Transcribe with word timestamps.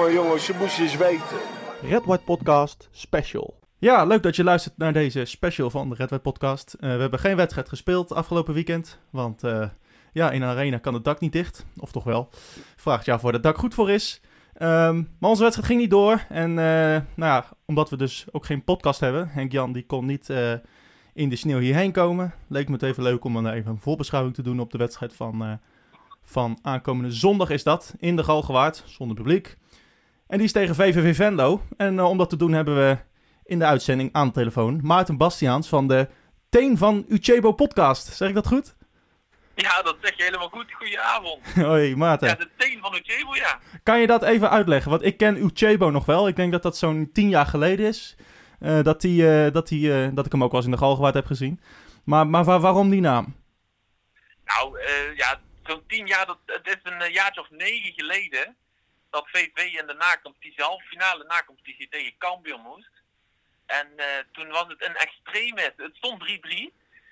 jongen, 0.00 0.14
jongens, 0.14 0.46
je 0.46 0.54
moest 0.58 0.76
je 0.76 0.82
eens 0.82 0.96
weten. 0.96 1.36
Red 1.82 2.04
White 2.04 2.24
Podcast 2.24 2.88
Special. 2.90 3.58
Ja, 3.78 4.04
leuk 4.04 4.22
dat 4.22 4.36
je 4.36 4.44
luistert 4.44 4.76
naar 4.76 4.92
deze 4.92 5.24
special 5.24 5.70
van 5.70 5.88
de 5.88 5.94
Red 5.94 6.08
White 6.08 6.22
Podcast. 6.22 6.76
Uh, 6.80 6.80
we 6.80 7.00
hebben 7.00 7.18
geen 7.18 7.36
wedstrijd 7.36 7.68
gespeeld 7.68 8.12
afgelopen 8.12 8.54
weekend, 8.54 8.98
want 9.10 9.44
uh, 9.44 9.68
ja, 10.12 10.30
in 10.30 10.42
een 10.42 10.48
arena 10.48 10.78
kan 10.78 10.94
het 10.94 11.04
dak 11.04 11.20
niet 11.20 11.32
dicht. 11.32 11.66
Of 11.76 11.92
toch 11.92 12.04
wel. 12.04 12.28
Vraagt 12.76 13.04
jou 13.04 13.20
voor 13.20 13.32
het 13.32 13.42
dak 13.42 13.58
goed 13.58 13.74
voor 13.74 13.90
is. 13.90 14.20
Um, 14.62 15.08
maar 15.18 15.30
onze 15.30 15.42
wedstrijd 15.42 15.68
ging 15.68 15.80
niet 15.80 15.90
door. 15.90 16.24
En 16.28 16.50
uh, 16.50 16.56
nou 16.56 17.02
ja, 17.14 17.44
omdat 17.66 17.90
we 17.90 17.96
dus 17.96 18.26
ook 18.30 18.46
geen 18.46 18.64
podcast 18.64 19.00
hebben. 19.00 19.28
Henk-Jan 19.28 19.72
die 19.72 19.86
kon 19.86 20.06
niet 20.06 20.32
in 21.14 21.28
de 21.28 21.36
sneeuw 21.36 21.58
hierheen 21.58 21.92
komen. 21.92 22.34
Leek 22.48 22.66
me 22.66 22.72
het 22.72 22.82
even 22.82 23.02
leuk 23.02 23.24
om 23.24 23.34
dan 23.34 23.48
even 23.48 23.70
een 23.70 23.80
voorbeschouwing 23.80 24.34
te 24.34 24.42
doen 24.42 24.60
op 24.60 24.70
de 24.70 24.78
wedstrijd 24.78 25.14
van, 25.14 25.60
van 26.22 26.58
aankomende 26.62 27.12
zondag 27.12 27.50
is 27.50 27.62
dat. 27.62 27.94
In 27.98 28.16
de 28.16 28.24
Galgenwaard, 28.24 28.82
zonder 28.86 29.16
publiek. 29.16 29.58
En 30.30 30.36
die 30.36 30.46
is 30.46 30.52
tegen 30.52 30.74
VVV 30.74 31.16
Venlo. 31.16 31.62
En 31.76 32.00
om 32.00 32.18
dat 32.18 32.30
te 32.30 32.36
doen 32.36 32.52
hebben 32.52 32.76
we 32.76 32.98
in 33.44 33.58
de 33.58 33.64
uitzending 33.64 34.08
aan 34.12 34.26
de 34.26 34.32
telefoon 34.32 34.80
Maarten 34.82 35.16
Bastiaans 35.16 35.68
van 35.68 35.88
de 35.88 36.08
Teen 36.48 36.78
van 36.78 37.04
Uchebo 37.08 37.52
podcast. 37.52 38.06
Zeg 38.06 38.28
ik 38.28 38.34
dat 38.34 38.46
goed? 38.46 38.74
Ja, 39.54 39.82
dat 39.82 39.96
zeg 40.00 40.16
je 40.16 40.22
helemaal 40.22 40.48
goed. 40.48 40.72
Goedenavond. 40.72 41.54
Hoi 41.70 41.96
Maarten. 41.96 42.28
Ja, 42.28 42.34
de 42.34 42.48
Teen 42.56 42.78
van 42.80 42.94
Uchebo, 42.94 43.34
ja. 43.34 43.58
Kan 43.82 44.00
je 44.00 44.06
dat 44.06 44.22
even 44.22 44.50
uitleggen? 44.50 44.90
Want 44.90 45.04
ik 45.04 45.16
ken 45.16 45.44
Uchebo 45.44 45.90
nog 45.90 46.06
wel. 46.06 46.28
Ik 46.28 46.36
denk 46.36 46.52
dat 46.52 46.62
dat 46.62 46.76
zo'n 46.76 47.10
tien 47.12 47.28
jaar 47.28 47.46
geleden 47.46 47.86
is. 47.86 48.16
Uh, 48.60 48.82
dat, 48.82 49.00
die, 49.00 49.22
uh, 49.22 49.52
dat, 49.52 49.68
die, 49.68 50.12
dat 50.14 50.26
ik 50.26 50.32
hem 50.32 50.44
ook 50.44 50.50
wel 50.50 50.60
eens 50.60 50.68
in 50.68 50.74
de 50.74 50.82
Galgenwaard 50.82 51.14
heb 51.14 51.26
gezien. 51.26 51.60
Maar, 52.04 52.26
maar 52.26 52.44
waar, 52.44 52.60
waarom 52.60 52.90
die 52.90 53.00
naam? 53.00 53.36
Nou, 54.44 54.78
ja, 55.16 55.40
zo'n 55.62 55.82
tien 55.86 56.06
jaar, 56.06 56.26
dat, 56.26 56.38
is 56.62 56.76
een 56.82 57.12
jaartje 57.12 57.40
of 57.40 57.50
negen 57.50 57.92
geleden... 57.92 58.56
dat 59.10 59.28
VV 59.30 59.58
in 59.80 59.86
de 59.86 59.94
nacompetitie, 59.94 60.64
halve 60.64 60.86
finale 60.86 61.24
nacompetitie 61.24 61.88
tegen 61.88 62.18
Cambuur 62.18 62.58
moest. 62.58 62.90
En 63.66 63.88
uh, 63.96 64.04
toen 64.32 64.48
was 64.48 64.66
het 64.68 64.84
een 64.84 64.96
extremis. 64.96 65.72
Het 65.76 65.96
stond 65.96 66.22
3-3. 66.22 66.28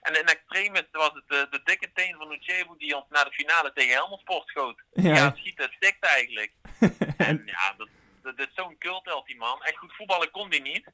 En 0.01 0.19
in 0.21 0.27
extremis 0.27 0.89
was 0.93 1.11
het 1.13 1.25
de, 1.27 1.47
de 1.51 1.61
dikke 1.65 1.91
teen 1.95 2.17
van 2.19 2.33
Uchebu 2.33 2.75
die 2.79 2.97
ons 2.97 3.05
naar 3.09 3.25
de 3.25 3.33
finale 3.33 3.73
tegen 3.73 3.95
Helmond 3.95 4.21
Sport 4.21 4.49
schoot. 4.49 4.83
Ja, 4.93 5.15
ja 5.15 5.25
het 5.25 5.37
schiet, 5.37 5.59
het 5.59 5.73
stikt 5.73 6.05
eigenlijk. 6.05 6.53
en 7.29 7.43
ja, 7.47 7.75
dat, 7.77 7.89
dat, 8.23 8.39
is 8.39 8.55
zo'n 8.55 8.79
cultheld 8.79 9.27
die 9.27 9.37
man. 9.37 9.63
Echt 9.63 9.77
goed 9.77 9.95
voetballen 9.95 10.31
kon 10.31 10.49
hij 10.49 10.59
niet. 10.59 10.87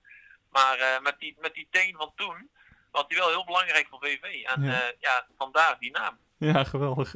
Maar 0.50 0.78
uh, 0.78 1.00
met, 1.00 1.14
die, 1.18 1.36
met 1.40 1.54
die 1.54 1.68
teen 1.70 1.94
van 1.96 2.12
toen 2.16 2.50
was 2.90 3.04
hij 3.08 3.18
wel 3.18 3.28
heel 3.28 3.44
belangrijk 3.44 3.86
voor 3.90 3.98
VV. 4.02 4.22
En 4.22 4.62
ja, 4.62 4.92
ja 5.00 5.26
vandaar 5.38 5.76
die 5.78 5.90
naam. 5.90 6.18
Ja, 6.38 6.64
geweldig. 6.64 7.14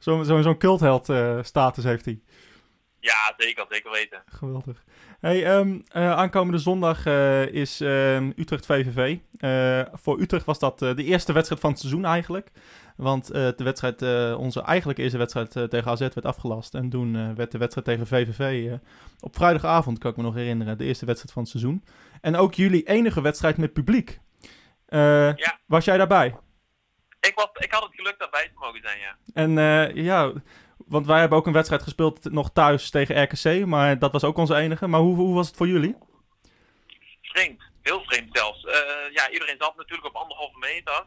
Zo'n 0.00 0.24
zo, 0.24 0.42
zo 0.42 0.56
cultheld 0.56 1.06
status 1.46 1.84
heeft 1.84 2.04
hij. 2.04 2.20
Ja, 3.06 3.34
zeker, 3.36 3.66
zeker 3.68 3.90
weten. 3.90 4.22
Geweldig. 4.26 4.84
Hey, 5.20 5.58
um, 5.58 5.84
uh, 5.96 6.12
aankomende 6.12 6.58
zondag 6.58 7.06
uh, 7.06 7.46
is 7.46 7.80
uh, 7.80 8.16
Utrecht 8.16 8.66
VVV. 8.66 9.18
Eh, 9.38 9.92
voor 9.92 10.20
Utrecht 10.20 10.44
was 10.44 10.58
dat 10.58 10.78
de 10.78 11.04
eerste 11.04 11.32
wedstrijd 11.32 11.60
van 11.60 11.70
het 11.70 11.78
seizoen 11.78 12.04
eigenlijk. 12.04 12.50
Want 12.96 13.26
de 13.26 13.64
wedstrijd, 13.64 14.02
onze 14.36 14.62
eigenlijk 14.62 14.98
eerste 14.98 15.18
wedstrijd 15.18 15.50
tegen 15.50 15.90
AZ 15.90 16.00
werd 16.00 16.24
afgelast. 16.24 16.74
En 16.74 16.88
toen 16.88 17.34
werd 17.34 17.52
de 17.52 17.58
wedstrijd 17.58 17.86
tegen 17.86 18.06
VVV 18.06 18.72
op 19.20 19.36
vrijdagavond, 19.36 19.98
kan 19.98 20.10
ik 20.10 20.16
me 20.16 20.22
nog 20.22 20.34
herinneren, 20.34 20.78
de 20.78 20.84
eerste 20.84 21.06
wedstrijd 21.06 21.32
van 21.32 21.42
het 21.42 21.50
seizoen. 21.50 21.84
En 22.20 22.36
ook 22.36 22.54
jullie 22.54 22.82
enige 22.82 23.20
wedstrijd 23.20 23.56
met 23.56 23.72
publiek. 23.72 24.20
ja. 24.86 25.58
Was 25.66 25.84
jij 25.84 25.96
daarbij? 25.96 26.36
Ik, 27.20 27.32
was, 27.34 27.48
ik 27.52 27.72
had 27.72 27.82
het 27.82 27.94
geluk 27.94 28.18
daarbij 28.18 28.44
te 28.44 28.58
mogen 28.58 28.80
zijn, 28.82 28.98
ja. 28.98 29.16
En 29.34 29.50
ja, 29.94 30.32
want 30.86 31.06
wij 31.06 31.20
hebben 31.20 31.38
ook 31.38 31.46
een 31.46 31.52
wedstrijd 31.52 31.82
gespeeld 31.82 32.30
nog 32.30 32.50
thuis 32.52 32.90
tegen 32.90 33.22
RKC, 33.22 33.66
maar 33.66 33.98
dat 33.98 34.12
was 34.12 34.24
ook 34.24 34.36
onze 34.36 34.54
enige. 34.54 34.86
Maar 34.86 35.00
hoe, 35.00 35.16
hoe 35.16 35.34
was 35.34 35.46
het 35.46 35.56
voor 35.56 35.68
jullie? 35.68 35.96
Vreemd, 37.22 37.62
heel 37.82 38.02
vreemd 38.02 38.28
zelfs. 38.36 38.64
Uh, 38.64 38.72
ja, 39.12 39.30
iedereen 39.30 39.56
zat 39.58 39.76
natuurlijk 39.76 40.08
op 40.08 40.14
anderhalve 40.14 40.58
meter. 40.58 41.04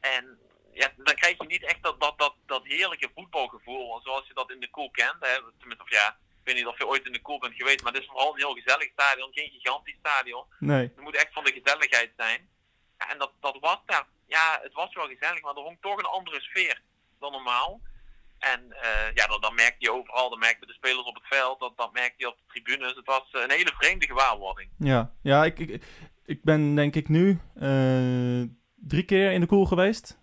En 0.00 0.38
ja, 0.72 0.92
dan 0.96 1.14
krijg 1.14 1.36
je 1.38 1.46
niet 1.46 1.64
echt 1.64 1.82
dat, 1.82 2.00
dat, 2.00 2.18
dat, 2.18 2.34
dat 2.46 2.62
heerlijke 2.64 3.10
voetbalgevoel 3.14 4.00
zoals 4.04 4.26
je 4.26 4.34
dat 4.34 4.50
in 4.50 4.60
de 4.60 4.70
koel 4.70 4.90
kent. 4.90 5.16
Hè. 5.20 5.34
Tenminste, 5.58 5.84
of 5.84 5.90
ja, 5.90 6.08
ik 6.08 6.44
weet 6.44 6.54
niet 6.54 6.66
of 6.66 6.78
je 6.78 6.86
ooit 6.86 7.06
in 7.06 7.12
de 7.12 7.22
koel 7.22 7.38
bent 7.38 7.54
geweest, 7.54 7.82
maar 7.82 7.92
het 7.92 8.02
is 8.02 8.08
vooral 8.08 8.32
een 8.32 8.44
heel 8.44 8.54
gezellig 8.54 8.88
stadion, 8.92 9.32
geen 9.32 9.50
gigantisch 9.50 9.98
stadion. 9.98 10.44
Nee. 10.58 10.82
Het 10.82 11.00
moet 11.00 11.16
echt 11.16 11.32
van 11.32 11.44
de 11.44 11.60
gezelligheid 11.62 12.12
zijn. 12.16 12.48
Ja, 12.98 13.10
en 13.10 13.18
dat, 13.18 13.32
dat 13.40 13.56
was 13.60 13.78
daar, 13.86 14.06
ja, 14.26 14.58
het 14.62 14.72
was 14.72 14.94
wel 14.94 15.06
gezellig, 15.06 15.42
maar 15.42 15.54
er 15.54 15.62
hong 15.62 15.78
toch 15.80 15.98
een 15.98 16.14
andere 16.18 16.40
sfeer 16.40 16.80
dan 17.18 17.32
normaal. 17.32 17.80
En 18.52 18.60
uh, 18.70 19.14
ja, 19.14 19.26
dan, 19.26 19.54
merkte 19.54 19.76
je 19.78 19.92
overal, 19.92 20.30
dan 20.30 20.38
merkte 20.38 20.66
de 20.66 20.72
spelers 20.72 21.06
op 21.06 21.14
het 21.14 21.26
veld, 21.26 21.60
dat, 21.60 21.72
dat 21.76 21.92
merkte 21.92 22.14
je 22.16 22.28
op 22.28 22.36
de 22.36 22.44
tribunes. 22.46 22.94
Het 22.94 23.06
was 23.06 23.28
een 23.32 23.50
hele 23.50 23.72
vreemde 23.74 24.06
gewaarwording. 24.06 24.68
Ja, 24.78 25.10
ja 25.22 25.44
ik, 25.44 25.58
ik, 25.58 25.84
ik 26.24 26.42
ben 26.42 26.74
denk 26.74 26.94
ik 26.94 27.08
nu 27.08 27.40
uh, 27.56 28.42
drie 28.74 29.02
keer 29.02 29.32
in 29.32 29.40
de 29.40 29.46
koel 29.46 29.66
geweest. 29.66 30.18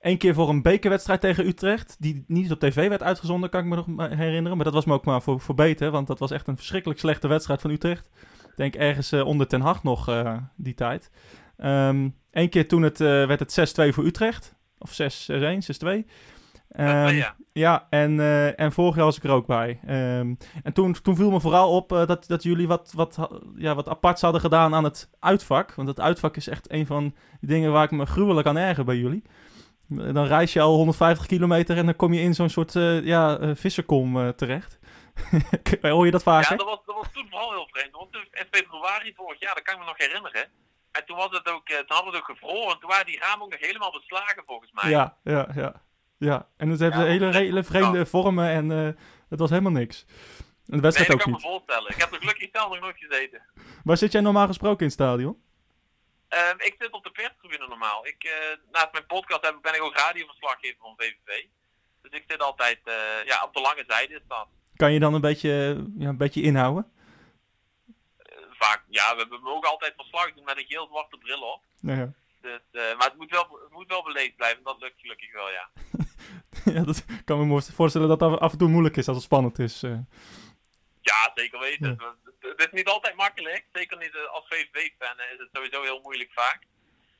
Eén 0.00 0.18
keer 0.18 0.34
voor 0.34 0.48
een 0.48 0.62
bekerwedstrijd 0.62 1.20
tegen 1.20 1.46
Utrecht, 1.46 1.96
die 1.98 2.24
niet 2.26 2.52
op 2.52 2.60
tv 2.60 2.88
werd 2.88 3.02
uitgezonden, 3.02 3.50
kan 3.50 3.60
ik 3.60 3.66
me 3.66 3.76
nog 3.76 3.86
herinneren. 4.10 4.56
Maar 4.56 4.64
dat 4.64 4.74
was 4.74 4.84
me 4.84 4.94
ook 4.94 5.04
maar 5.04 5.22
voor, 5.22 5.54
beter, 5.54 5.90
want 5.90 6.06
dat 6.06 6.18
was 6.18 6.30
echt 6.30 6.46
een 6.46 6.56
verschrikkelijk 6.56 7.00
slechte 7.00 7.28
wedstrijd 7.28 7.60
van 7.60 7.70
Utrecht. 7.70 8.10
Ik 8.42 8.56
denk 8.56 8.74
ergens 8.74 9.12
uh, 9.12 9.26
onder 9.26 9.46
Ten 9.46 9.60
Hag 9.60 9.82
nog 9.82 10.24
die 10.56 10.74
tijd. 10.74 11.10
Eén 11.56 12.48
keer 12.50 12.68
toen 12.68 12.82
het, 12.82 12.98
werd 12.98 13.40
het 13.40 13.78
6-2 13.90 13.94
voor 13.94 14.04
Utrecht. 14.04 14.54
Of 14.78 14.92
6-1, 14.92 14.94
6-2. 15.84 16.04
Um, 16.78 17.08
ja. 17.08 17.36
ja, 17.52 17.86
en, 17.90 18.18
uh, 18.18 18.60
en 18.60 18.72
vorig 18.72 18.94
jaar 18.94 19.04
was 19.04 19.16
ik 19.16 19.24
er 19.24 19.30
ook 19.30 19.46
bij. 19.46 19.80
Um, 19.88 20.36
en 20.62 20.72
toen, 20.72 20.92
toen 21.02 21.16
viel 21.16 21.30
me 21.30 21.40
vooral 21.40 21.70
op 21.70 21.92
uh, 21.92 22.06
dat, 22.06 22.26
dat 22.26 22.42
jullie 22.42 22.68
wat, 22.68 22.92
wat, 22.94 23.28
ja, 23.54 23.74
wat 23.74 23.88
aparts 23.88 24.22
hadden 24.22 24.40
gedaan 24.40 24.74
aan 24.74 24.84
het 24.84 25.10
uitvak. 25.20 25.74
Want 25.74 25.88
het 25.88 26.00
uitvak 26.00 26.36
is 26.36 26.48
echt 26.48 26.72
een 26.72 26.86
van 26.86 27.14
de 27.40 27.46
dingen 27.46 27.72
waar 27.72 27.84
ik 27.84 27.90
me 27.90 28.06
gruwelijk 28.06 28.46
aan 28.46 28.56
erger 28.56 28.84
bij 28.84 28.96
jullie. 28.96 29.22
Dan 29.88 30.26
reis 30.26 30.52
je 30.52 30.60
al 30.60 30.74
150 30.74 31.26
kilometer 31.26 31.76
en 31.76 31.84
dan 31.84 31.96
kom 31.96 32.12
je 32.12 32.20
in 32.20 32.34
zo'n 32.34 32.48
soort 32.48 32.72
ja, 33.02 33.54
visserkom 33.54 34.34
terecht. 34.34 34.78
Hoor 35.80 36.04
je 36.04 36.10
dat 36.10 36.22
vaak? 36.22 36.48
Ja, 36.48 36.56
dat 36.56 36.66
was, 36.66 36.78
dat 36.86 36.96
was 36.96 37.06
toen 37.12 37.26
vooral 37.30 37.50
heel 37.50 37.68
vreemd. 37.70 37.92
Want 37.92 38.14
in 38.14 38.46
februari 38.50 39.12
vorig 39.16 39.40
jaar, 39.40 39.54
dat 39.54 39.62
kan 39.62 39.74
ik 39.74 39.80
me 39.80 39.86
nog 39.86 39.98
herinneren. 39.98 40.48
En 40.92 41.04
toen, 41.06 41.16
was 41.16 41.30
het 41.30 41.48
ook, 41.48 41.66
toen 41.68 41.84
hadden 41.86 42.12
we 42.12 42.18
het 42.18 42.28
ook 42.28 42.36
gevroren. 42.36 42.72
En 42.72 42.80
toen 42.80 42.90
waren 42.90 43.06
die 43.06 43.18
ramen 43.18 43.44
ook 43.44 43.50
nog 43.50 43.60
helemaal 43.60 43.92
beslagen 43.92 44.42
volgens 44.46 44.72
mij. 44.72 44.90
Ja, 44.90 45.16
ja, 45.24 45.48
ja. 45.54 45.85
Ja, 46.18 46.48
en 46.56 46.68
het 46.68 46.80
heeft 46.80 46.94
ja, 46.94 47.02
hele, 47.02 47.36
hele 47.36 47.64
vreemde 47.64 48.06
vormen 48.06 48.48
en 48.48 48.70
uh, 48.70 48.88
het 49.28 49.38
was 49.38 49.50
helemaal 49.50 49.72
niks. 49.72 50.04
En 50.66 50.76
de 50.76 50.80
wedstrijd 50.80 51.08
nee, 51.08 51.18
ook 51.18 51.22
kan 51.22 51.32
niet. 51.32 51.42
me 51.42 51.48
voorstellen. 51.48 51.90
Ik 51.90 51.96
heb 51.96 52.12
er 52.12 52.18
gelukkig 52.18 52.48
zelf 52.52 52.68
nog 52.68 52.80
nooit 52.80 52.96
gezeten. 52.98 53.42
Waar 53.84 53.96
zit 53.96 54.12
jij 54.12 54.20
normaal 54.20 54.46
gesproken 54.46 54.78
in 54.78 54.84
het 54.84 54.94
stadion? 54.94 55.44
Um, 56.28 56.60
ik 56.60 56.74
zit 56.78 56.90
op 56.90 57.04
de 57.04 57.10
perstribune 57.10 57.66
normaal. 57.68 58.06
Ik, 58.06 58.24
uh, 58.24 58.72
naast 58.72 58.92
mijn 58.92 59.06
podcast 59.06 59.44
heb, 59.44 59.58
ben 59.62 59.74
ik 59.74 59.82
ook 59.82 59.96
radioverslaggever 59.96 60.76
van 60.80 60.94
VVV. 60.96 61.44
Dus 62.02 62.10
ik 62.10 62.24
zit 62.28 62.42
altijd 62.42 62.78
uh, 62.84 62.94
ja, 63.24 63.44
op 63.44 63.54
de 63.54 63.60
lange 63.60 63.84
zijde 63.86 64.14
is 64.14 64.20
dat. 64.28 64.46
Kan 64.76 64.92
je 64.92 65.00
dan 65.00 65.14
een 65.14 65.20
beetje, 65.20 65.84
ja, 65.98 66.08
een 66.08 66.16
beetje 66.16 66.42
inhouden? 66.42 66.90
vaak, 68.58 68.82
ja, 68.88 69.16
we, 69.16 69.26
we 69.28 69.38
mogen 69.42 69.68
altijd 69.68 69.92
verslag 69.96 70.34
doen 70.34 70.44
met 70.44 70.56
een 70.58 70.66
geel-zwarte 70.68 71.18
bril 71.18 71.42
op. 71.42 71.62
Ja, 71.80 71.94
ja. 71.94 72.12
Dus, 72.46 72.62
uh, 72.72 72.96
maar 72.98 73.08
het 73.08 73.16
moet, 73.16 73.30
wel, 73.30 73.60
het 73.62 73.72
moet 73.72 73.88
wel 73.88 74.02
beleefd 74.02 74.36
blijven, 74.36 74.62
dat 74.62 74.80
lukt 74.80 75.00
gelukkig 75.00 75.32
wel, 75.32 75.50
ja. 75.50 75.70
ja, 76.74 76.84
dat 76.84 77.04
kan 77.24 77.48
me 77.48 77.62
voorstellen 77.62 78.08
dat 78.08 78.18
dat 78.18 78.40
af 78.40 78.52
en 78.52 78.58
toe 78.58 78.68
moeilijk 78.68 78.96
is 78.96 79.08
als 79.08 79.16
het 79.16 79.26
spannend 79.26 79.58
is. 79.58 79.82
Uh. 79.82 79.98
Ja, 81.00 81.30
zeker 81.34 81.58
weten. 81.58 81.96
Ja. 82.00 82.14
Het, 82.40 82.60
is 82.60 82.70
niet 82.70 82.88
altijd 82.88 83.14
makkelijk. 83.14 83.64
Zeker 83.72 83.98
niet 83.98 84.14
uh, 84.14 84.30
als 84.30 84.46
VVV-fan 84.48 85.20
is 85.32 85.38
het 85.38 85.48
sowieso 85.52 85.82
heel 85.82 86.00
moeilijk 86.00 86.32
vaak. 86.32 86.62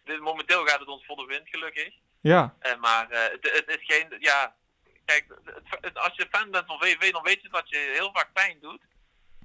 Dit, 0.05 0.21
momenteel 0.21 0.67
gaat 0.67 0.79
het 0.79 0.89
ons 0.89 1.07
voor 1.07 1.17
de 1.17 1.25
wind, 1.25 1.49
gelukkig. 1.49 1.95
Ja. 2.21 2.57
maar 2.81 3.07
het, 3.11 3.51
het, 3.53 3.69
is 3.69 3.85
geen, 3.85 4.17
ja... 4.19 4.57
Kijk, 5.05 5.27
het, 5.81 5.99
als 5.99 6.17
je 6.17 6.27
fan 6.31 6.51
bent 6.51 6.67
van 6.67 6.79
VVV, 6.81 7.13
dan 7.13 7.23
weet 7.23 7.43
je 7.43 7.49
dat 7.49 7.69
je 7.69 7.93
heel 7.95 8.11
vaak 8.13 8.33
pijn 8.33 8.59
doet. 8.61 8.81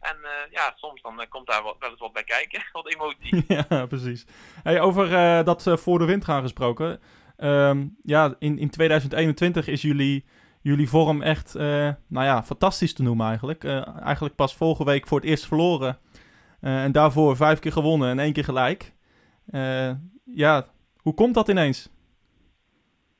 En 0.01 0.17
uh, 0.21 0.29
ja, 0.51 0.73
soms 0.75 1.01
dan 1.01 1.19
uh, 1.19 1.25
komt 1.29 1.47
daar 1.47 1.63
wel 1.63 1.89
eens 1.89 1.99
wat 1.99 2.13
bij 2.13 2.23
kijken, 2.23 2.63
wat 2.71 2.93
emotie. 2.93 3.43
ja, 3.69 3.85
precies. 3.85 4.25
Hey, 4.63 4.81
over 4.81 5.11
uh, 5.11 5.43
dat 5.43 5.63
voor 5.79 5.99
de 5.99 6.05
wind 6.05 6.25
gaan 6.25 6.41
gesproken. 6.41 7.01
Um, 7.37 7.97
ja, 8.03 8.35
in, 8.39 8.57
in 8.57 8.69
2021 8.69 9.67
is 9.67 9.81
jullie, 9.81 10.25
jullie 10.61 10.89
vorm 10.89 11.21
echt, 11.21 11.53
nou 11.53 11.95
ja, 12.07 12.43
fantastisch 12.43 12.93
te 12.93 13.03
noemen 13.03 13.27
eigenlijk. 13.27 13.63
eigenlijk 14.03 14.35
pas 14.35 14.55
vorige 14.55 14.85
week 14.85 15.07
voor 15.07 15.19
het 15.19 15.29
eerst 15.29 15.47
verloren. 15.47 15.99
en 16.61 16.91
daarvoor 16.91 17.35
vijf 17.35 17.59
keer 17.59 17.71
gewonnen 17.71 18.09
en 18.09 18.19
één 18.19 18.33
keer 18.33 18.43
gelijk. 18.43 18.93
ja, 20.25 20.67
hoe 20.97 21.13
komt 21.13 21.33
dat 21.33 21.47
ineens? 21.47 21.89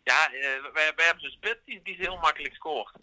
Ja, 0.04 0.30
wij, 0.74 0.92
wij 0.96 1.06
hebben 1.06 1.22
zo'n 1.22 1.32
spits 1.32 1.60
die, 1.66 1.80
die 1.84 1.96
heel 1.96 2.18
makkelijk 2.18 2.54
scoort. 2.54 2.96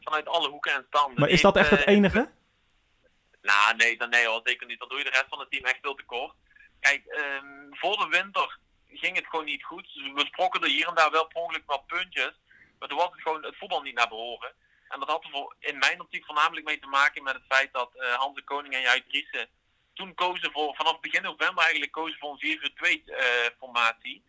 Vanuit 0.00 0.28
alle 0.28 0.48
hoeken 0.48 0.72
en 0.72 0.84
standen. 0.88 1.20
Maar 1.20 1.28
is 1.28 1.40
dat 1.40 1.56
echt 1.56 1.70
het 1.70 1.86
enige? 1.86 2.28
Nou, 3.46 3.76
nee, 3.76 3.96
dan, 3.96 4.08
nee 4.10 4.26
hoor, 4.26 4.40
zeker 4.44 4.66
niet. 4.66 4.78
Dan 4.78 4.88
doe 4.88 4.98
je 4.98 5.04
de 5.04 5.10
rest 5.10 5.28
van 5.28 5.40
het 5.40 5.50
team 5.50 5.64
echt 5.64 5.78
veel 5.82 5.94
te 5.94 6.04
kort. 6.04 6.34
Kijk, 6.80 7.04
um, 7.06 7.76
voor 7.76 7.96
de 7.96 8.08
winter 8.08 8.58
ging 8.88 9.16
het 9.16 9.26
gewoon 9.26 9.44
niet 9.44 9.64
goed. 9.64 9.94
Dus 9.94 10.12
we 10.12 10.26
sprokken 10.26 10.62
er 10.62 10.68
hier 10.68 10.88
en 10.88 10.94
daar 10.94 11.10
wel 11.10 11.26
per 11.26 11.42
ongeluk 11.42 11.66
wat 11.66 11.86
puntjes. 11.86 12.32
Maar 12.78 12.88
toen 12.88 12.98
was 12.98 13.10
het 13.12 13.22
gewoon 13.22 13.44
het 13.44 13.56
voetbal 13.56 13.82
niet 13.82 13.94
naar 13.94 14.08
behoren. 14.08 14.54
En 14.88 14.98
dat 14.98 15.08
had 15.08 15.24
er 15.24 15.54
in 15.58 15.78
mijn 15.78 16.00
optiek 16.00 16.24
voornamelijk 16.24 16.66
mee 16.66 16.78
te 16.78 16.86
maken 16.86 17.22
met 17.22 17.34
het 17.34 17.44
feit 17.48 17.72
dat 17.72 17.90
uh, 17.96 18.14
Hans 18.14 18.34
de 18.34 18.44
Koning 18.44 18.74
en 18.74 18.80
Jij 18.80 19.04
Driessen 19.08 19.48
toen 19.94 20.14
kozen 20.14 20.52
voor, 20.52 20.74
vanaf 20.76 21.00
begin 21.00 21.22
november 21.22 21.62
eigenlijk 21.62 21.92
kozen 21.92 22.18
voor 22.18 22.36
een 22.38 23.00
4-4-2 23.02 23.04
uh, 23.04 23.16
formatie. 23.58 24.24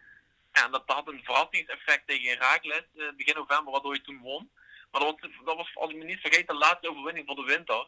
En 0.51 0.71
dat, 0.71 0.83
had 0.85 1.07
een 1.07 1.23
verrassingseffect 1.23 2.07
tegen 2.07 2.29
Herakles 2.29 2.83
uh, 2.95 3.07
begin 3.17 3.35
november, 3.35 3.71
waardoor 3.71 3.93
je 3.93 4.01
toen 4.01 4.19
won. 4.19 4.51
Maar 4.91 5.01
dat 5.01 5.19
was, 5.19 5.31
dat 5.45 5.55
was, 5.55 5.75
als 5.75 5.91
ik 5.91 5.97
me 5.97 6.03
niet 6.03 6.21
vergeet, 6.21 6.47
de 6.47 6.53
laatste 6.53 6.89
overwinning 6.89 7.25
voor 7.25 7.35
de 7.35 7.43
winter 7.43 7.85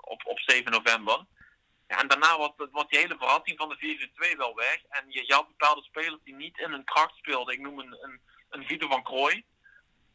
op, 0.00 0.26
op 0.26 0.38
7 0.38 0.72
november. 0.72 1.26
Ja, 1.90 1.98
en 1.98 2.08
daarna 2.08 2.38
was, 2.38 2.50
was 2.56 2.88
die 2.88 2.98
hele 2.98 3.16
verrassing 3.18 3.58
van 3.58 3.68
de 3.68 4.08
4-4-2 4.32 4.36
wel 4.36 4.54
weg. 4.54 4.78
En 4.88 5.04
je, 5.08 5.26
je, 5.26 5.34
had 5.34 5.46
bepaalde 5.46 5.82
spelers 5.82 6.22
die 6.24 6.34
niet 6.34 6.58
in 6.58 6.70
hun 6.70 6.84
kracht 6.84 7.16
speelden. 7.16 7.54
Ik 7.54 7.60
noem 7.60 7.78
een, 7.78 7.96
een, 8.00 8.20
een 8.48 8.66
Vito 8.66 8.88
van 8.88 9.02
Krooi. 9.02 9.44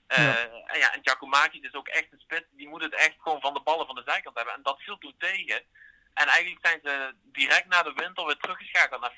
Uh, 0.08 0.18
ja. 0.18 0.64
En 0.66 0.80
ja, 0.80 0.94
en 0.94 1.00
Giacomakis 1.04 1.62
is 1.62 1.74
ook 1.74 1.88
echt 1.88 2.12
een 2.12 2.20
spits. 2.20 2.46
Die 2.52 2.68
moet 2.68 2.84
het 2.84 2.94
echt 2.94 3.16
gewoon 3.18 3.42
van 3.42 3.54
de 3.54 3.62
ballen 3.62 3.86
van 3.86 3.96
de 3.96 4.04
zijkant 4.06 4.36
hebben. 4.36 4.54
En 4.54 4.64
dat 4.64 4.82
viel 4.82 4.98
toen 4.98 5.16
tegen. 5.18 5.64
En 6.14 6.28
eigenlijk 6.28 6.66
zijn 6.66 6.80
ze 6.84 7.16
direct 7.24 7.68
na 7.68 7.84
de 7.84 7.94
winter 7.94 8.26
weer 8.26 8.38
teruggeschakeld 8.38 9.02
naar 9.02 9.14
4-3-3. 9.14 9.16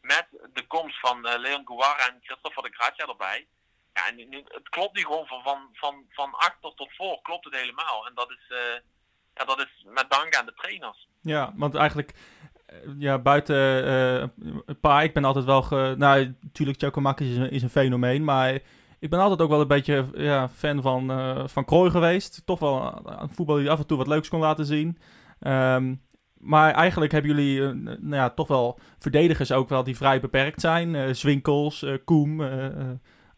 Met 0.00 0.26
de 0.52 0.66
komst 0.66 1.00
van 1.00 1.26
uh, 1.26 1.38
Leon 1.38 1.66
Guara 1.66 2.08
en 2.08 2.20
Christopher 2.22 2.62
de 2.62 2.74
Gracia 2.76 3.06
erbij. 3.06 3.46
Ja, 3.98 4.14
nu, 4.14 4.42
het 4.48 4.68
klopt 4.68 4.96
nu 4.96 5.02
gewoon 5.02 5.26
van, 5.26 5.42
van, 5.42 5.58
van, 5.72 5.94
van 6.08 6.30
achter 6.32 6.74
tot 6.74 6.96
voor. 6.96 7.18
Klopt 7.22 7.44
het 7.44 7.56
helemaal. 7.56 8.06
En 8.06 8.12
dat 8.14 8.30
is, 8.30 8.44
uh, 8.48 8.58
ja, 9.34 9.44
dat 9.44 9.58
is 9.58 9.84
met 9.84 10.06
dank 10.08 10.34
aan 10.36 10.46
de 10.46 10.54
trainers. 10.54 11.08
Ja, 11.22 11.52
want 11.56 11.74
eigenlijk 11.74 12.14
ja, 12.98 13.18
buiten 13.18 13.84
uh, 13.88 14.74
paar, 14.80 15.04
ik 15.04 15.14
ben 15.14 15.24
altijd 15.24 15.44
wel... 15.44 15.62
Ge, 15.62 15.94
nou, 15.98 16.36
natuurlijk, 16.40 16.78
Giacomakis 16.78 17.36
is 17.36 17.48
is 17.48 17.62
een 17.62 17.70
fenomeen, 17.70 18.24
maar 18.24 18.52
ik 18.98 19.10
ben 19.10 19.20
altijd 19.20 19.40
ook 19.40 19.50
wel 19.50 19.60
een 19.60 19.66
beetje 19.66 20.08
ja, 20.14 20.48
fan 20.48 20.82
van, 20.82 21.10
uh, 21.10 21.46
van 21.46 21.64
Krooi 21.64 21.90
geweest. 21.90 22.46
Toch 22.46 22.58
wel 22.58 23.02
een 23.04 23.30
voetbal 23.30 23.56
die 23.56 23.70
af 23.70 23.78
en 23.78 23.86
toe 23.86 23.98
wat 23.98 24.06
leuks 24.06 24.28
kon 24.28 24.40
laten 24.40 24.66
zien. 24.66 24.98
Um, 25.40 26.06
maar 26.34 26.74
eigenlijk 26.74 27.12
hebben 27.12 27.30
jullie 27.30 27.74
nou 27.82 28.14
ja, 28.14 28.30
toch 28.30 28.48
wel 28.48 28.78
verdedigers 28.98 29.52
ook 29.52 29.68
wel 29.68 29.84
die 29.84 29.96
vrij 29.96 30.20
beperkt 30.20 30.60
zijn. 30.60 31.14
Zwinkels, 31.14 31.86
Koem, 32.04 32.40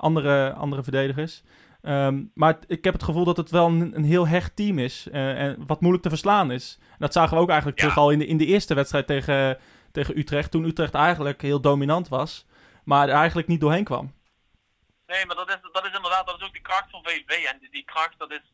andere, 0.00 0.52
andere 0.52 0.82
verdedigers. 0.82 1.42
Um, 1.82 2.30
maar 2.34 2.58
ik 2.66 2.84
heb 2.84 2.92
het 2.92 3.02
gevoel 3.02 3.24
dat 3.24 3.36
het 3.36 3.50
wel 3.50 3.66
een, 3.66 3.96
een 3.96 4.04
heel 4.04 4.28
hecht 4.28 4.56
team 4.56 4.78
is. 4.78 5.08
en 5.10 5.66
wat 5.66 5.80
moeilijk 5.80 6.02
te 6.02 6.08
verslaan 6.08 6.50
is. 6.50 6.78
En 6.90 6.96
dat 6.98 7.12
zagen 7.12 7.36
we 7.36 7.42
ook 7.42 7.48
eigenlijk 7.48 7.80
ja. 7.80 7.86
terug 7.86 8.02
al 8.02 8.10
in 8.10 8.18
de, 8.18 8.26
in 8.26 8.36
de 8.36 8.46
eerste 8.46 8.74
wedstrijd 8.74 9.06
tegen, 9.06 9.58
tegen 9.92 10.18
Utrecht. 10.18 10.50
Toen 10.50 10.64
Utrecht 10.64 10.94
eigenlijk 10.94 11.42
heel 11.42 11.60
dominant 11.60 12.08
was. 12.08 12.46
Maar 12.84 13.08
er 13.08 13.14
eigenlijk 13.14 13.48
niet 13.48 13.60
doorheen 13.60 13.84
kwam. 13.84 14.14
Nee, 15.06 15.26
maar 15.26 15.36
dat 15.36 15.48
is, 15.48 15.58
dat 15.72 15.84
is 15.84 15.94
inderdaad 15.94 16.26
dat 16.26 16.40
is 16.40 16.46
ook 16.46 16.52
de 16.52 16.60
kracht 16.60 16.90
van 16.90 17.04
VVV. 17.04 17.44
En 17.44 17.58
die, 17.58 17.70
die 17.70 17.84
kracht, 17.84 18.18
dat 18.18 18.30
is, 18.30 18.52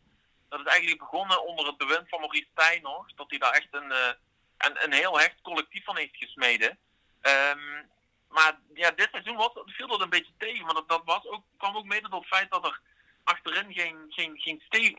dat 0.49 0.61
is 0.61 0.67
eigenlijk 0.67 0.99
begonnen 0.99 1.47
onder 1.47 1.67
het 1.67 1.77
bewind 1.77 2.09
van 2.09 2.21
Maurice 2.21 2.49
Stijn 2.53 2.83
nog. 2.83 3.15
Dat 3.15 3.31
hij 3.31 3.39
daar 3.39 3.53
echt 3.53 3.69
een, 3.71 3.91
uh, 3.91 4.13
een, 4.59 4.77
een 4.85 4.93
heel 4.93 5.19
hecht 5.19 5.41
collectief 5.43 5.85
van 5.85 5.97
heeft 5.97 6.17
gesmeden. 6.17 6.79
Um, 7.23 7.87
maar 8.29 8.59
ja, 8.75 8.91
dit 8.91 9.09
seizoen 9.11 9.37
was, 9.37 9.51
viel 9.65 9.87
dat 9.87 10.01
een 10.01 10.11
beetje 10.11 10.33
tegen. 10.39 10.65
Maar 10.65 10.83
dat, 10.87 11.03
was 11.05 11.27
ook, 11.27 11.45
kwam 11.57 11.77
ook 11.77 11.85
mede 11.85 12.09
door 12.09 12.21
het 12.21 12.29
feit 12.29 12.51
dat 12.51 12.65
er 12.65 12.81
achterin 13.25 13.73
geen, 13.73 14.05
geen, 14.09 14.39
geen, 14.39 14.63
geen, 14.69 14.97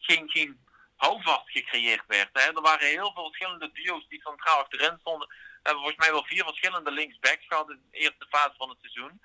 geen, 0.00 0.30
geen, 0.30 0.66
houvast 0.96 1.50
gecreëerd 1.50 2.04
werd. 2.06 2.28
Hè. 2.32 2.40
Er 2.40 2.60
waren 2.60 2.88
heel 2.88 3.12
veel 3.12 3.26
verschillende 3.26 3.72
duo's 3.72 4.08
die 4.08 4.20
centraal 4.20 4.58
achterin 4.58 4.98
stonden. 5.00 5.28
We 5.28 5.34
hebben 5.62 5.82
volgens 5.82 6.04
mij 6.06 6.12
wel 6.12 6.24
vier 6.24 6.44
verschillende 6.44 6.90
linksbacks 6.90 7.46
gehad 7.46 7.70
in 7.70 7.82
de 7.90 7.98
eerste 7.98 8.26
fase 8.28 8.54
van 8.56 8.68
het 8.68 8.78
seizoen. 8.80 9.20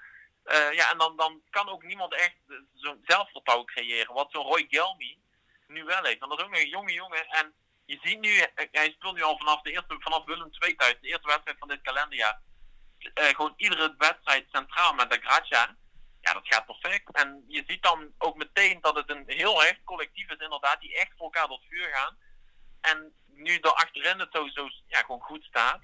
Uh, 0.45 0.73
ja, 0.73 0.91
en 0.91 0.97
dan, 0.97 1.17
dan 1.17 1.41
kan 1.49 1.69
ook 1.69 1.83
niemand 1.83 2.13
echt 2.13 2.35
zo'n 2.73 3.01
zelfvertrouwen 3.05 3.67
creëren. 3.67 4.13
Wat 4.13 4.31
zo'n 4.31 4.45
Roy 4.45 4.65
Gelmi 4.69 5.17
nu 5.67 5.83
wel 5.83 6.03
heeft. 6.03 6.19
Want 6.19 6.31
dat 6.31 6.39
is 6.39 6.45
ook 6.45 6.55
een 6.55 6.69
jonge 6.69 6.93
jongen. 6.93 7.27
En 7.27 7.53
je 7.85 7.99
ziet 8.01 8.19
nu, 8.19 8.37
eh, 8.37 8.67
hij 8.71 8.91
speelt 8.91 9.15
nu 9.15 9.21
al 9.21 9.37
vanaf, 9.37 9.61
de 9.61 9.71
eerste, 9.71 9.95
vanaf 9.99 10.25
Willem 10.25 10.49
II 10.59 10.75
thuis, 10.75 10.95
de 11.01 11.07
eerste 11.07 11.27
wedstrijd 11.27 11.57
van 11.59 11.67
dit 11.67 11.81
kalenderjaar. 11.81 12.41
Uh, 13.13 13.25
gewoon 13.25 13.53
iedere 13.57 13.95
wedstrijd 13.97 14.47
centraal 14.51 14.93
met 14.93 15.11
de 15.11 15.19
Gracia. 15.21 15.75
Ja, 16.21 16.33
dat 16.33 16.47
gaat 16.47 16.65
perfect. 16.65 17.11
En 17.11 17.43
je 17.47 17.63
ziet 17.67 17.83
dan 17.83 18.13
ook 18.17 18.35
meteen 18.35 18.81
dat 18.81 18.95
het 18.95 19.09
een 19.09 19.23
heel 19.25 19.61
hecht 19.61 19.83
collectief 19.83 20.29
is, 20.29 20.37
inderdaad, 20.37 20.79
die 20.79 20.95
echt 20.95 21.11
voor 21.17 21.25
elkaar 21.25 21.47
tot 21.47 21.65
vuur 21.69 21.89
gaan. 21.93 22.17
En 22.81 23.13
nu 23.25 23.57
er 23.57 23.73
achterin 23.73 24.19
het 24.19 24.29
zo, 24.31 24.69
ja, 24.87 24.99
gewoon 24.99 25.21
goed 25.21 25.43
staat 25.43 25.81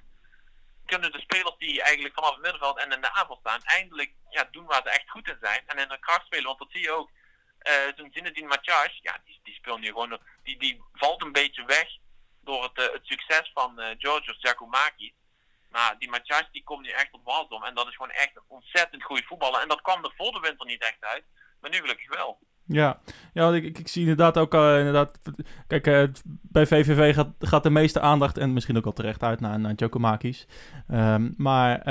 kunnen 0.90 1.12
de 1.12 1.20
spelers 1.20 1.58
die 1.58 1.82
eigenlijk 1.82 2.16
vanaf 2.16 2.32
het 2.32 2.42
middenveld 2.42 2.78
en 2.78 2.92
in 2.92 3.02
de 3.02 3.14
aanval 3.14 3.38
staan, 3.40 3.64
eindelijk 3.64 4.12
ja, 4.30 4.48
doen 4.52 4.66
waar 4.66 4.82
ze 4.84 4.90
echt 4.90 5.10
goed 5.10 5.28
in 5.28 5.38
zijn. 5.42 5.62
En 5.68 5.78
in 5.78 5.88
de 5.88 6.00
kracht 6.00 6.26
spelen, 6.26 6.46
want 6.46 6.60
dat 6.60 6.72
zie 6.72 6.82
je 6.82 6.92
ook. 6.92 7.10
Uh, 7.70 7.74
Zo'n 7.96 8.12
Zinedine 8.14 8.48
Matjas, 8.48 9.00
ja, 9.02 9.22
die, 9.26 9.40
die 9.44 9.54
speelt 9.54 9.80
nu 9.80 9.88
gewoon, 9.88 10.20
die, 10.44 10.58
die 10.60 10.84
valt 10.94 11.22
een 11.22 11.32
beetje 11.32 11.66
weg 11.66 11.88
door 12.42 12.64
het, 12.64 12.78
uh, 12.80 12.94
het 12.94 13.06
succes 13.06 13.52
van 13.54 13.80
uh, 13.80 13.86
Georgios 13.98 14.38
Giacomakis. 14.40 15.14
Maar 15.70 15.96
die 16.00 16.10
Matjas 16.10 16.50
die 16.52 16.64
komt 16.64 16.82
nu 16.82 16.90
echt 16.90 17.12
op 17.12 17.24
waldom 17.24 17.64
en 17.64 17.76
dat 17.76 17.88
is 17.88 17.96
gewoon 17.96 18.12
echt 18.12 18.36
een 18.36 18.44
ontzettend 18.48 19.04
goede 19.04 19.24
voetballer. 19.24 19.62
En 19.62 19.68
dat 19.68 19.82
kwam 19.82 20.04
er 20.04 20.14
voor 20.18 20.32
de 20.32 20.40
winter 20.40 20.66
niet 20.66 20.82
echt 20.82 21.04
uit, 21.04 21.24
maar 21.60 21.72
nu 21.72 21.78
gelukkig 21.78 22.16
wel. 22.16 22.40
Ja, 22.72 23.00
ja 23.34 23.54
ik, 23.54 23.80
ik, 23.80 23.88
zie 23.88 24.02
inderdaad 24.02 24.38
ook 24.38 24.54
uh, 24.54 24.78
inderdaad. 24.78 25.20
Kijk, 25.68 25.88
uh, 25.88 26.04
bij 26.42 26.66
VVV 26.66 27.16
gaat, 27.16 27.30
gaat 27.40 27.64
de 27.64 27.70
meeste 27.70 28.00
aandacht 28.00 28.38
en 28.38 28.54
misschien 28.54 28.78
ook 28.78 28.86
al 28.86 28.94
terecht 28.94 29.24
uit 29.24 29.40
naar, 29.40 29.60
naar 29.60 29.74
Jokomakis. 29.76 30.48
Um, 30.92 31.34
maar 31.38 31.88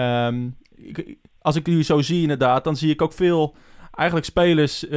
ik, 0.74 1.16
als 1.40 1.56
ik 1.56 1.66
nu 1.66 1.82
zo 1.82 2.00
zie, 2.00 2.22
inderdaad, 2.22 2.64
dan 2.64 2.76
zie 2.76 2.90
ik 2.90 3.02
ook 3.02 3.12
veel 3.12 3.56
eigenlijk 3.90 4.28
spelers 4.28 4.84
uh, 4.84 4.90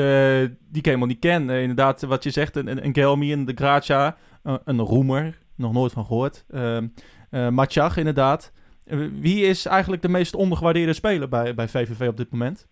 die 0.60 0.80
ik 0.80 0.86
helemaal 0.86 1.08
niet 1.08 1.20
ken. 1.20 1.50
inderdaad, 1.50 2.02
wat 2.02 2.24
je 2.24 2.30
zegt, 2.30 2.56
een, 2.56 2.86
een 2.86 2.94
Gelmi, 2.94 3.34
een 3.34 3.46
De 3.46 3.56
Gracia, 3.56 4.18
een 4.44 4.80
Roemer, 4.80 5.38
nog 5.56 5.72
nooit 5.72 5.92
van 5.92 6.06
gehoord. 6.06 6.46
Matjach, 7.30 7.98
inderdaad. 7.98 8.52
Wie 8.84 9.46
is 9.46 9.66
eigenlijk 9.66 10.02
de 10.02 10.10
meest 10.10 10.34
ondergewaardeerde 10.34 10.94
speler 10.94 11.30
bij, 11.30 11.56
bij 11.56 11.68
VVV 11.68 12.08
op 12.08 12.18
dit 12.18 12.32
moment? 12.32 12.68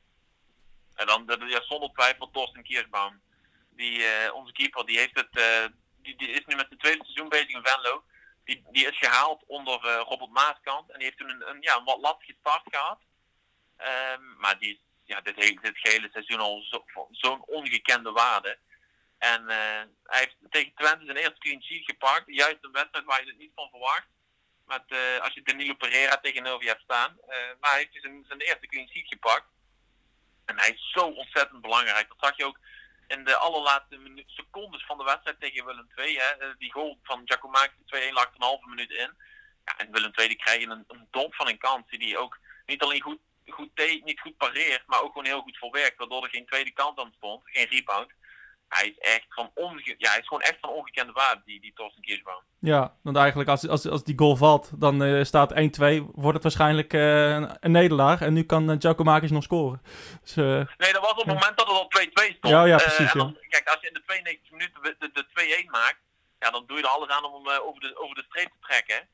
En 1.00 1.08
dan 1.08 1.48
ja, 1.48 1.62
zonder 1.62 1.90
twijfel 1.94 2.30
Torsten 2.32 2.64
Kiersbaum. 2.64 3.22
Die, 3.70 4.00
uh, 4.00 4.34
onze 4.34 4.52
keeper, 4.52 4.86
die, 4.86 4.98
heeft 4.98 5.16
het, 5.16 5.38
uh, 5.38 5.66
die, 6.02 6.18
die 6.18 6.28
is 6.28 6.46
nu 6.46 6.56
met 6.56 6.66
zijn 6.68 6.80
tweede 6.80 7.04
seizoen 7.04 7.30
bezig 7.30 7.50
in 7.50 7.64
Venlo. 7.64 8.04
Die, 8.44 8.64
die 8.72 8.88
is 8.88 8.98
gehaald 8.98 9.44
onder 9.48 9.86
uh, 9.86 10.02
Robert 10.08 10.32
Maaskant. 10.32 10.92
En 10.92 11.00
die 11.00 11.04
heeft 11.04 11.18
toen 11.18 11.30
een, 11.30 11.50
een, 11.50 11.58
ja, 11.62 11.78
een 11.78 11.84
wat 11.84 12.00
lastige 12.00 12.36
start 12.40 12.64
gehad. 12.72 13.00
Um, 13.78 14.36
maar 14.38 14.60
die 14.60 14.82
ja, 15.04 15.22
dit, 15.22 15.36
hele, 15.36 15.60
dit 15.62 15.78
gehele 15.78 16.10
seizoen 16.12 16.40
al 16.40 16.62
zo'n 16.62 17.08
zo 17.12 17.44
ongekende 17.46 18.12
waarde. 18.12 18.58
En 19.18 19.46
hij 19.48 20.20
heeft 20.20 20.36
tegen 20.50 20.72
Twente 20.76 21.06
zijn 21.06 21.18
eerste 21.18 21.40
clean 21.40 21.62
sheet 21.62 21.86
gepakt. 21.86 22.24
Juist 22.26 22.58
een 22.62 22.72
wedstrijd 22.72 23.06
waar 23.06 23.24
je 23.24 23.30
het 23.30 23.38
niet 23.38 23.52
van 23.56 23.70
verwacht. 23.70 24.08
Met, 24.70 25.22
als 25.22 25.34
je 25.34 25.42
Danilo 25.44 25.74
Pereira 25.74 26.18
tegenover 26.18 26.64
je 26.64 26.70
hebt 26.70 26.82
staan. 26.82 27.18
maar 27.60 27.70
hij 27.70 27.80
heeft 27.80 27.94
dus 27.94 28.02
zijn, 28.02 28.26
zijn 28.28 28.40
eerste 28.40 28.68
clean 28.68 28.88
sheet 28.88 29.08
gepakt. 29.08 29.48
En 30.46 30.60
hij 30.60 30.70
is 30.70 30.92
zo 30.92 31.06
ontzettend 31.06 31.62
belangrijk. 31.62 32.08
Dat 32.08 32.18
zag 32.20 32.38
je 32.38 32.46
ook 32.46 32.60
in 33.08 33.24
de 33.24 33.36
allerlaatste 33.36 34.24
secondes 34.26 34.86
van 34.86 34.98
de 34.98 35.04
wedstrijd 35.04 35.40
tegen 35.40 35.66
Willem 35.66 35.90
II. 35.96 36.18
Hè. 36.18 36.24
Eh, 36.24 36.50
die 36.58 36.72
goal 36.72 37.00
van 37.04 37.22
Giacomakis 37.26 37.78
2-1 37.86 38.14
lag 38.14 38.26
een 38.26 38.42
halve 38.42 38.70
minuut 38.70 38.92
in. 38.92 39.14
Ja, 39.66 39.78
en 39.78 39.92
Willem 39.92 40.12
II 40.16 40.28
die 40.28 40.38
krijgen 40.38 40.70
een, 40.70 40.84
een 40.88 41.08
domp 41.12 41.36
van 41.36 41.48
een 41.48 41.58
kans 41.58 41.90
die 41.90 42.18
ook 42.18 42.40
niet 42.66 42.82
alleen 42.82 43.02
goed, 43.02 43.20
goed 43.48 43.70
niet 44.04 44.20
goed 44.20 44.38
pareert, 44.38 44.88
maar 44.88 45.02
ook 45.02 45.12
gewoon 45.12 45.26
heel 45.26 45.42
goed 45.42 45.58
verwerkt. 45.58 45.98
Waardoor 45.98 46.24
er 46.24 46.30
geen 46.30 46.46
tweede 46.46 46.72
kant 46.72 47.00
aan 47.00 47.14
stond, 47.18 47.42
geen 47.46 47.68
rebound 47.68 48.12
hij 48.70 48.88
is 48.88 48.98
echt 48.98 49.26
van 49.30 49.52
onge 49.56 49.96
ja, 49.98 50.10
hij 50.10 50.20
is 50.20 50.28
gewoon 50.28 50.44
echt 50.44 50.58
van 50.62 50.70
ongekende 50.70 51.12
waarde, 51.12 51.42
die, 51.46 51.62
die 51.62 51.74
Torsten 51.74 52.02
Kirschbaum. 52.02 52.42
Ja, 52.60 52.96
want 53.02 53.18
eigenlijk 53.18 53.50
als, 53.50 53.68
als, 53.68 53.88
als 53.88 54.04
die 54.04 54.18
goal 54.18 54.36
valt, 54.36 54.72
dan 54.76 55.04
uh, 55.04 55.24
staat 55.24 55.54
1-2, 55.54 55.56
wordt 56.12 56.34
het 56.34 56.44
waarschijnlijk 56.44 56.94
uh, 56.94 57.32
een, 57.60 57.72
nederlaag. 57.72 58.22
En 58.22 58.34
nu 58.34 58.44
kan 58.44 58.72
uh, 58.72 58.76
Giacomakis 58.80 59.32
nog 59.32 59.44
scoren. 59.44 59.82
Dus, 60.22 60.36
nee, 60.36 60.94
dat 60.94 61.02
was 61.02 61.12
op 61.12 61.18
het 61.18 61.26
moment 61.26 61.58
dat 61.58 61.68
het 61.68 61.76
al 61.76 61.92
2-2 62.30 62.36
stond. 62.38 62.54
Ja, 62.54 62.66
ja 62.66 62.78
precies. 62.78 63.12
Dan, 63.12 63.38
ja. 63.40 63.48
Kijk, 63.50 63.68
als 63.68 63.82
je 63.82 63.88
in 63.88 63.94
de 63.94 64.04
92 64.06 64.52
minuten 64.52 64.82
de, 64.84 64.96
de, 65.00 65.10
de 65.14 65.64
2-1 65.66 65.70
maakt, 65.70 66.00
ja, 66.40 66.50
dan 66.50 66.64
doe 66.68 66.78
je 66.78 66.84
er 66.84 66.90
alles 66.90 67.10
aan 67.10 67.26
om 67.26 67.48
hem 67.48 67.62
over, 67.62 67.82
de, 67.82 68.00
over 68.00 68.16
de 68.16 68.26
streep 68.30 68.48
te 68.48 68.58
trekken. 68.60 69.08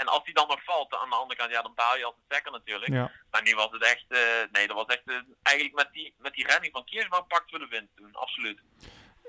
En 0.00 0.06
als 0.08 0.24
hij 0.24 0.32
dan 0.32 0.48
nog 0.48 0.64
valt 0.64 0.94
aan 0.94 1.10
de 1.10 1.16
andere 1.16 1.38
kant, 1.38 1.50
ja, 1.50 1.62
dan 1.62 1.74
baal 1.74 1.96
je 1.96 2.04
als 2.04 2.14
een 2.14 2.28
stekker 2.30 2.52
natuurlijk. 2.52 2.92
Ja. 2.92 3.10
Maar 3.30 3.42
nu 3.42 3.54
was 3.54 3.70
het 3.70 3.82
echt, 3.82 4.04
nee, 4.52 4.66
dat 4.66 4.76
was 4.76 4.86
echt, 4.86 5.02
eigenlijk 5.42 5.76
met 5.76 5.88
die, 5.92 6.14
met 6.18 6.32
die 6.32 6.46
redding 6.46 6.72
van 6.72 6.84
Kirschbaum 6.84 7.26
pakten 7.26 7.58
we 7.58 7.64
de 7.64 7.70
wind 7.70 7.88
toen, 7.96 8.14
absoluut. 8.14 8.60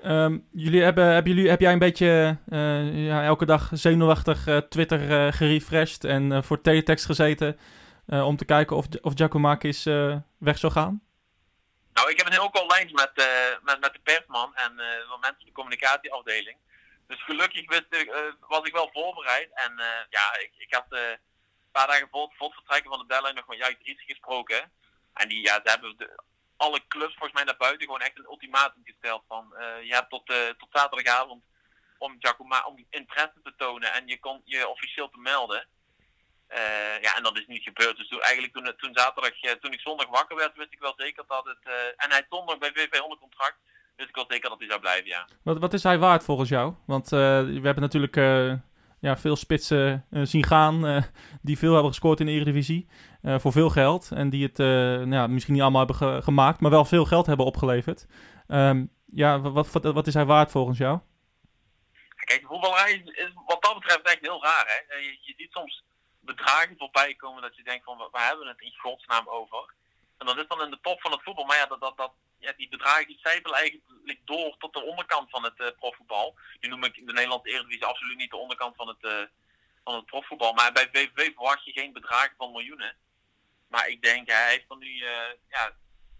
Um, 0.04 0.48
jullie 0.52 0.82
hebben, 0.82 1.04
hebben 1.04 1.32
jullie, 1.32 1.50
heb 1.50 1.60
jij 1.60 1.72
een 1.72 1.78
beetje 1.78 2.38
uh, 2.48 3.06
ja, 3.06 3.24
elke 3.24 3.44
dag 3.44 3.68
zenuwachtig 3.72 4.44
Twitter 4.68 5.32
gerefreshed 5.32 6.04
en 6.04 6.44
voor 6.44 6.60
teletext 6.60 7.04
gezeten 7.06 7.58
om 8.06 8.36
te 8.36 8.44
kijken 8.44 8.76
of, 8.76 8.86
of 9.00 9.12
Giacomakis 9.14 9.84
weg 10.38 10.58
zou 10.58 10.72
gaan? 10.72 11.02
Nou, 11.92 12.10
ik 12.10 12.16
heb 12.16 12.26
een 12.26 12.32
heel 12.32 12.50
call 12.50 12.66
lijntje 12.66 12.94
met, 12.94 13.12
met, 13.62 13.80
met 13.80 13.92
de 13.92 14.00
persman 14.02 14.54
en 14.54 14.76
de 14.76 15.16
mensen 15.20 15.46
de 15.46 15.52
communicatieafdeling. 15.52 16.56
Dus 17.10 17.22
gelukkig 17.24 17.68
wist 17.68 17.86
ik, 17.88 18.36
was 18.40 18.66
ik 18.66 18.72
wel 18.72 18.90
voorbereid. 18.92 19.50
En 19.54 19.72
ja, 20.10 20.36
ik, 20.38 20.52
ik 20.56 20.74
had 20.74 20.86
een 20.88 21.18
paar 21.72 21.86
dagen 21.86 22.08
voor, 22.10 22.32
voor 22.36 22.46
het 22.46 22.56
vertrekken 22.56 22.90
van 22.90 22.98
de 23.00 23.06
deadline 23.06 23.32
nog 23.32 23.46
met 23.46 23.58
Juik 23.58 23.78
Dries 23.82 24.02
gesproken. 24.06 24.72
En 25.14 25.28
die, 25.28 25.42
ja, 25.42 25.54
ze 25.54 25.70
hebben 25.70 25.96
de, 25.96 26.22
alle 26.56 26.86
clubs 26.88 27.14
volgens 27.14 27.32
mij 27.32 27.44
naar 27.44 27.56
buiten 27.56 27.86
gewoon 27.86 28.00
echt 28.00 28.18
een 28.18 28.30
ultimatum 28.30 28.82
gesteld 28.84 29.24
van 29.28 29.56
eh, 29.56 29.82
je 29.82 29.94
hebt 29.94 30.10
tot, 30.10 30.30
eh, 30.30 30.48
tot 30.48 30.68
zaterdagavond 30.72 31.42
om, 31.98 32.16
Giacomo, 32.18 32.60
om 32.66 32.86
interesse 32.90 33.40
te 33.42 33.54
tonen 33.56 33.92
en 33.92 34.06
je 34.06 34.18
kon 34.20 34.42
je 34.44 34.68
officieel 34.68 35.10
te 35.10 35.18
melden. 35.18 35.68
Eh, 36.46 37.00
ja, 37.00 37.16
en 37.16 37.22
dat 37.22 37.38
is 37.38 37.46
niet 37.46 37.62
gebeurd. 37.62 37.96
Dus 37.96 38.08
toen, 38.08 38.20
eigenlijk 38.20 38.54
toen, 38.54 38.76
toen 38.76 38.98
zaterdag, 38.98 39.40
eh, 39.42 39.52
toen 39.52 39.72
ik 39.72 39.80
zondag 39.80 40.06
wakker 40.06 40.36
werd, 40.36 40.56
wist 40.56 40.72
ik 40.72 40.78
wel 40.78 40.94
zeker 40.96 41.24
dat 41.26 41.44
het. 41.44 41.58
eh, 41.62 42.04
en 42.04 42.10
hij 42.10 42.22
stond 42.26 42.48
nog 42.48 42.58
bij 42.58 42.72
VV 42.74 43.00
onder 43.00 43.18
contract. 43.18 43.58
Wist 44.00 44.08
ik 44.12 44.16
wel 44.16 44.24
zeker 44.28 44.48
dat 44.50 44.58
hij 44.58 44.68
zou 44.68 44.80
blijven, 44.80 45.06
ja. 45.06 45.26
Wat, 45.42 45.58
wat 45.58 45.72
is 45.72 45.82
hij 45.82 45.98
waard 45.98 46.24
volgens 46.24 46.48
jou? 46.48 46.74
Want 46.86 47.12
eh, 47.12 47.18
we 47.42 47.60
hebben 47.62 47.80
natuurlijk 47.80 48.16
eh, 48.16 48.52
ja, 49.00 49.16
veel 49.16 49.36
spitsen 49.36 50.06
eh, 50.10 50.22
zien 50.24 50.44
gaan 50.44 51.04
die 51.42 51.58
veel 51.58 51.72
hebben 51.72 51.90
gescoord 51.90 52.20
in 52.20 52.26
de 52.26 52.32
Eredivisie. 52.32 52.88
voor 53.22 53.52
veel 53.52 53.70
geld. 53.70 54.10
En 54.12 54.30
die 54.30 54.42
het 54.46 54.58
nou 54.58 55.10
ja, 55.12 55.26
misschien 55.26 55.52
niet 55.54 55.62
allemaal 55.62 55.86
hebben 55.86 55.96
ge- 56.08 56.22
gemaakt, 56.22 56.60
maar 56.60 56.70
wel 56.70 56.84
veel 56.84 57.04
geld 57.04 57.26
hebben 57.26 57.46
opgeleverd. 57.46 58.06
Ehm, 58.48 58.86
ja, 59.12 59.40
wat, 59.40 59.72
wat, 59.72 59.84
wat 59.84 60.06
is 60.06 60.14
hij 60.14 60.24
waard 60.24 60.50
volgens 60.50 60.78
jou? 60.78 60.98
Kijk, 62.24 62.40
de 62.40 62.46
voetballerij 62.46 62.92
is, 62.92 63.24
is 63.24 63.32
wat 63.46 63.62
dat 63.62 63.74
betreft 63.74 64.02
echt 64.02 64.20
heel 64.20 64.42
raar. 64.42 64.64
Hè? 64.66 64.96
Je, 64.96 65.18
je 65.20 65.34
ziet 65.36 65.52
soms 65.52 65.82
bedragen 66.20 66.74
voorbij 66.78 67.14
komen 67.14 67.42
dat 67.42 67.56
je 67.56 67.62
denkt 67.62 67.84
van, 67.84 67.96
waar 68.10 68.26
hebben 68.26 68.44
we 68.44 68.50
het 68.52 68.60
in 68.60 68.74
godsnaam 68.78 69.28
over? 69.28 69.74
En 70.18 70.26
dat 70.26 70.36
is 70.36 70.48
dan 70.48 70.62
in 70.62 70.70
de 70.70 70.78
top 70.82 71.00
van 71.00 71.10
het 71.10 71.22
voetbal. 71.22 71.44
Maar 71.44 71.56
ja, 71.56 71.66
dat, 71.66 71.80
dat, 71.80 71.96
dat, 71.96 72.12
ja 72.40 72.52
die 72.56 72.68
bedragen 72.68 73.06
die 73.06 73.18
zijpelen 73.22 73.58
eigenlijk 73.58 74.20
door 74.24 74.56
tot 74.58 74.72
de 74.72 74.82
onderkant 74.82 75.30
van 75.30 75.44
het 75.44 75.60
eh, 75.60 75.66
profvoetbal. 75.78 76.38
Nu 76.60 76.68
noem 76.68 76.84
ik 76.84 76.94
de 76.94 77.12
Nederlandse 77.12 77.50
Eredivisie 77.50 77.84
absoluut 77.84 78.16
niet 78.16 78.30
de 78.30 78.36
onderkant 78.36 78.76
van 78.76 78.88
het, 78.88 79.04
eh, 79.04 79.22
van 79.84 79.94
het 79.94 80.06
profvoetbal. 80.06 80.52
Maar 80.52 80.72
bij 80.72 80.88
VVV 80.92 81.34
verwacht 81.34 81.64
je 81.64 81.72
geen 81.72 81.92
bedragen 81.92 82.34
van 82.36 82.52
miljoenen. 82.52 82.96
Maar 83.68 83.88
ik 83.88 84.02
denk, 84.02 84.28
hij 84.28 84.50
heeft 84.50 84.70
er 84.70 84.76
nu 84.76 85.00
eh, 85.00 85.32
ja, 85.48 85.76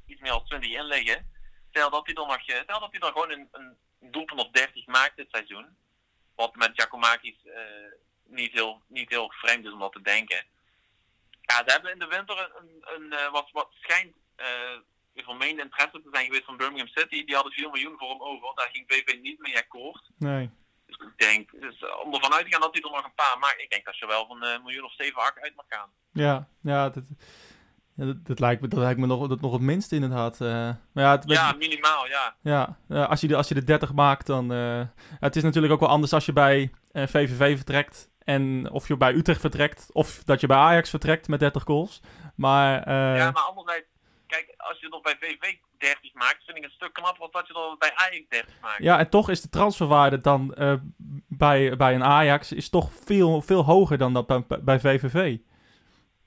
iets 0.07 0.21
meer 0.21 0.31
dan 0.31 0.45
20 0.45 0.71
in 0.71 0.85
liggen. 0.85 1.31
Stel 1.71 1.91
dat 1.91 2.07
hij 2.07 2.15
dan 2.15 2.29
nog, 2.29 2.41
stel 2.43 2.81
dat 2.81 2.91
hij 2.91 3.01
dan 3.01 3.13
gewoon 3.13 3.31
een, 3.31 3.49
een 3.53 3.77
doelpunt 4.01 4.41
of 4.41 4.51
30 4.51 4.87
maakt 4.87 5.17
dit 5.17 5.29
seizoen. 5.31 5.77
Wat 6.35 6.55
met 6.55 6.71
Giacomakis 6.75 7.45
eh 7.45 7.93
niet, 8.25 8.53
heel, 8.53 8.83
niet 8.87 9.11
heel 9.11 9.31
vreemd 9.31 9.65
is 9.65 9.73
om 9.73 9.79
dat 9.79 9.93
te 9.93 10.03
denken. 10.03 10.45
Ja, 11.41 11.57
ze 11.57 11.73
hebben 11.73 11.93
in 11.93 11.99
de 11.99 12.07
winter 12.07 12.53
een, 12.57 12.85
een, 12.95 13.31
wat, 13.31 13.51
wat 13.53 13.69
schijnt 13.81 14.17
eh 15.15 15.25
vermeende 15.25 15.63
interesse 15.63 16.01
te 16.03 16.09
zijn 16.13 16.25
geweest 16.25 16.45
van 16.45 16.57
Birmingham 16.57 16.89
City. 16.89 17.25
Die 17.25 17.35
hadden 17.35 17.53
4 17.53 17.71
miljoen 17.71 17.95
voor 17.99 18.09
hem 18.09 18.23
over. 18.23 18.49
Daar 18.55 18.69
ging 18.73 18.85
VV 18.89 19.19
niet 19.23 19.39
mee 19.41 19.57
akkoord. 19.59 20.11
Nee. 20.19 20.51
Dus 20.87 20.97
ik 20.97 21.13
denk, 21.29 21.51
dus, 21.61 21.79
eh, 21.83 22.05
om 22.05 22.15
ervan 22.15 22.33
uit 22.33 22.45
te 22.45 22.51
gaan 22.51 22.61
dat 22.61 22.73
hij 22.73 22.83
er 22.83 22.91
nog 22.91 23.05
een 23.05 23.15
paar 23.15 23.37
maakt. 23.41 23.61
Ik 23.61 23.71
denk 23.71 23.85
dat 23.85 23.99
je 23.99 24.07
wel 24.07 24.27
van 24.27 24.43
eh, 24.43 24.53
een 24.53 24.63
miljoen 24.63 24.85
of 24.85 24.95
7, 24.95 25.23
8 25.23 25.39
uit 25.41 25.55
mag 25.57 25.65
gaan. 25.69 25.89
Ja, 26.13 26.49
ja, 26.63 26.89
dat, 26.89 27.05
ja, 27.97 28.05
dat, 28.05 28.27
dat 28.27 28.39
lijkt 28.39 28.61
me, 28.63 28.69
dat 28.69 28.79
lijkt 28.79 29.01
me 29.01 29.07
nog, 29.07 29.29
dat 29.29 29.41
nog 29.41 29.53
het 29.53 29.61
minste 29.61 29.95
inderdaad. 29.95 30.41
eh 30.41 30.49
maar 30.93 31.05
ja, 31.05 31.11
het, 31.11 31.25
Ja, 31.27 31.53
minimaal, 31.53 32.07
ja. 32.07 32.37
Ja, 32.43 32.77
als, 33.05 33.21
je 33.21 33.27
de, 33.29 33.37
als 33.37 33.49
je 33.49 33.55
de 33.55 33.65
30 33.65 33.93
maakt, 33.93 34.27
dan. 34.27 34.49
het 35.21 35.37
is 35.37 35.43
natuurlijk 35.43 35.73
ook 35.73 35.81
wel 35.81 35.89
anders 35.89 36.13
als 36.13 36.27
je 36.27 36.33
bij 36.33 36.71
VVV 36.93 37.57
vertrekt. 37.57 38.09
En 38.25 38.71
of 38.71 38.89
je 38.89 38.97
bij 38.97 39.15
Utrecht 39.15 39.41
vertrekt. 39.41 39.91
Of 39.93 40.25
dat 40.25 40.41
je 40.41 40.47
bij 40.47 40.57
Ajax 40.57 40.91
vertrekt 40.91 41.29
met 41.29 41.41
30 41.41 41.63
goals. 41.63 42.01
Maar. 42.37 42.91
Ja, 43.17 43.31
maar 43.31 43.43
anderzijds, 43.43 43.87
kijk, 44.31 44.55
als 44.57 44.81
je 44.81 44.91
er 44.91 45.01
bij 45.01 45.17
VV 45.21 45.57
30 45.79 46.15
maakt, 46.15 46.45
vind 46.45 46.57
ik 46.57 46.65
een 46.65 46.71
stuk 46.71 46.93
knapper 46.93 47.21
dan 47.21 47.31
dat 47.31 47.47
je 47.47 47.55
er 47.55 47.79
bij 47.79 47.95
Ajax 47.95 48.29
30 48.29 48.61
maakt. 48.61 48.83
ja, 48.83 48.99
en 48.99 49.11
toch 49.11 49.29
is 49.29 49.41
de 49.41 49.49
transferwaarde 49.49 50.21
dan 50.21 50.55
eh, 50.55 50.75
bij, 51.29 51.77
bij 51.77 51.95
een 51.95 52.05
Ajax 52.05 52.53
is 52.53 52.69
toch 52.71 52.93
veel, 52.93 53.43
veel 53.43 53.65
hoger 53.65 53.99
dan 53.99 54.13
dat 54.13 54.27
bij, 54.27 54.45
bij 54.61 54.81
VVV. 54.81 55.37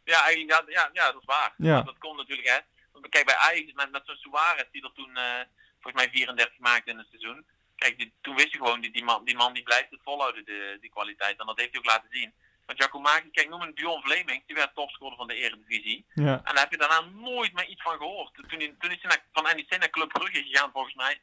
Ja, 0.03 0.23
eigenlijk, 0.25 0.51
ja, 0.51 0.63
ja, 0.67 0.89
ja, 0.93 1.11
dat 1.11 1.21
is 1.21 1.27
waar. 1.27 1.53
Ja. 1.57 1.81
Dat 1.81 1.97
komt 1.97 2.17
natuurlijk, 2.17 2.47
hè. 2.47 2.59
Want 2.91 3.09
Kijk, 3.09 3.25
bij 3.25 3.35
Ajax 3.35 3.73
met, 3.73 3.91
met 3.91 4.01
zo'n 4.05 4.15
Suarez, 4.15 4.67
die 4.71 4.83
er 4.83 4.93
toen 4.93 5.17
eh, 5.17 5.41
volgens 5.79 6.03
mij 6.03 6.09
34 6.11 6.59
maakte 6.59 6.91
in 6.91 6.97
het 6.97 7.07
seizoen. 7.09 7.45
Kijk, 7.75 7.97
die, 7.97 8.13
toen 8.21 8.35
wist 8.35 8.51
je 8.51 8.57
gewoon, 8.57 8.81
die, 8.81 8.91
die, 8.91 9.03
man, 9.03 9.25
die 9.25 9.35
man 9.35 9.53
die 9.53 9.63
blijft 9.63 9.89
het 9.89 9.99
volhouden, 10.03 10.45
de, 10.45 10.77
die 10.81 10.89
kwaliteit. 10.89 11.39
En 11.39 11.45
dat 11.45 11.57
heeft 11.57 11.71
hij 11.71 11.79
ook 11.79 11.91
laten 11.93 12.09
zien. 12.11 12.33
Want 12.65 12.79
Giacomakis, 12.81 13.31
kijk, 13.31 13.49
noem 13.49 13.61
een 13.61 13.75
Dion 13.75 14.01
Vleming, 14.03 14.43
die 14.47 14.55
werd 14.55 14.71
topscorer 14.75 15.17
van 15.17 15.27
de 15.27 15.33
Eredivisie. 15.35 16.05
Ja, 16.13 16.23
En 16.37 16.41
daar 16.53 16.59
heb 16.63 16.71
je 16.71 16.77
daarna 16.77 17.01
nooit 17.21 17.53
meer 17.53 17.67
iets 17.67 17.81
van 17.81 17.97
gehoord. 17.97 18.33
Toen, 18.33 18.45
hij- 18.59 18.75
toen 18.79 18.91
is 18.91 18.97
hij 19.01 19.09
naar, 19.11 19.23
van 19.31 19.43
NEC 19.55 19.79
naar 19.79 19.89
Club 19.89 20.09
Brugge 20.09 20.43
gegaan, 20.43 20.69
volgens 20.73 20.95
mij. 20.95 21.19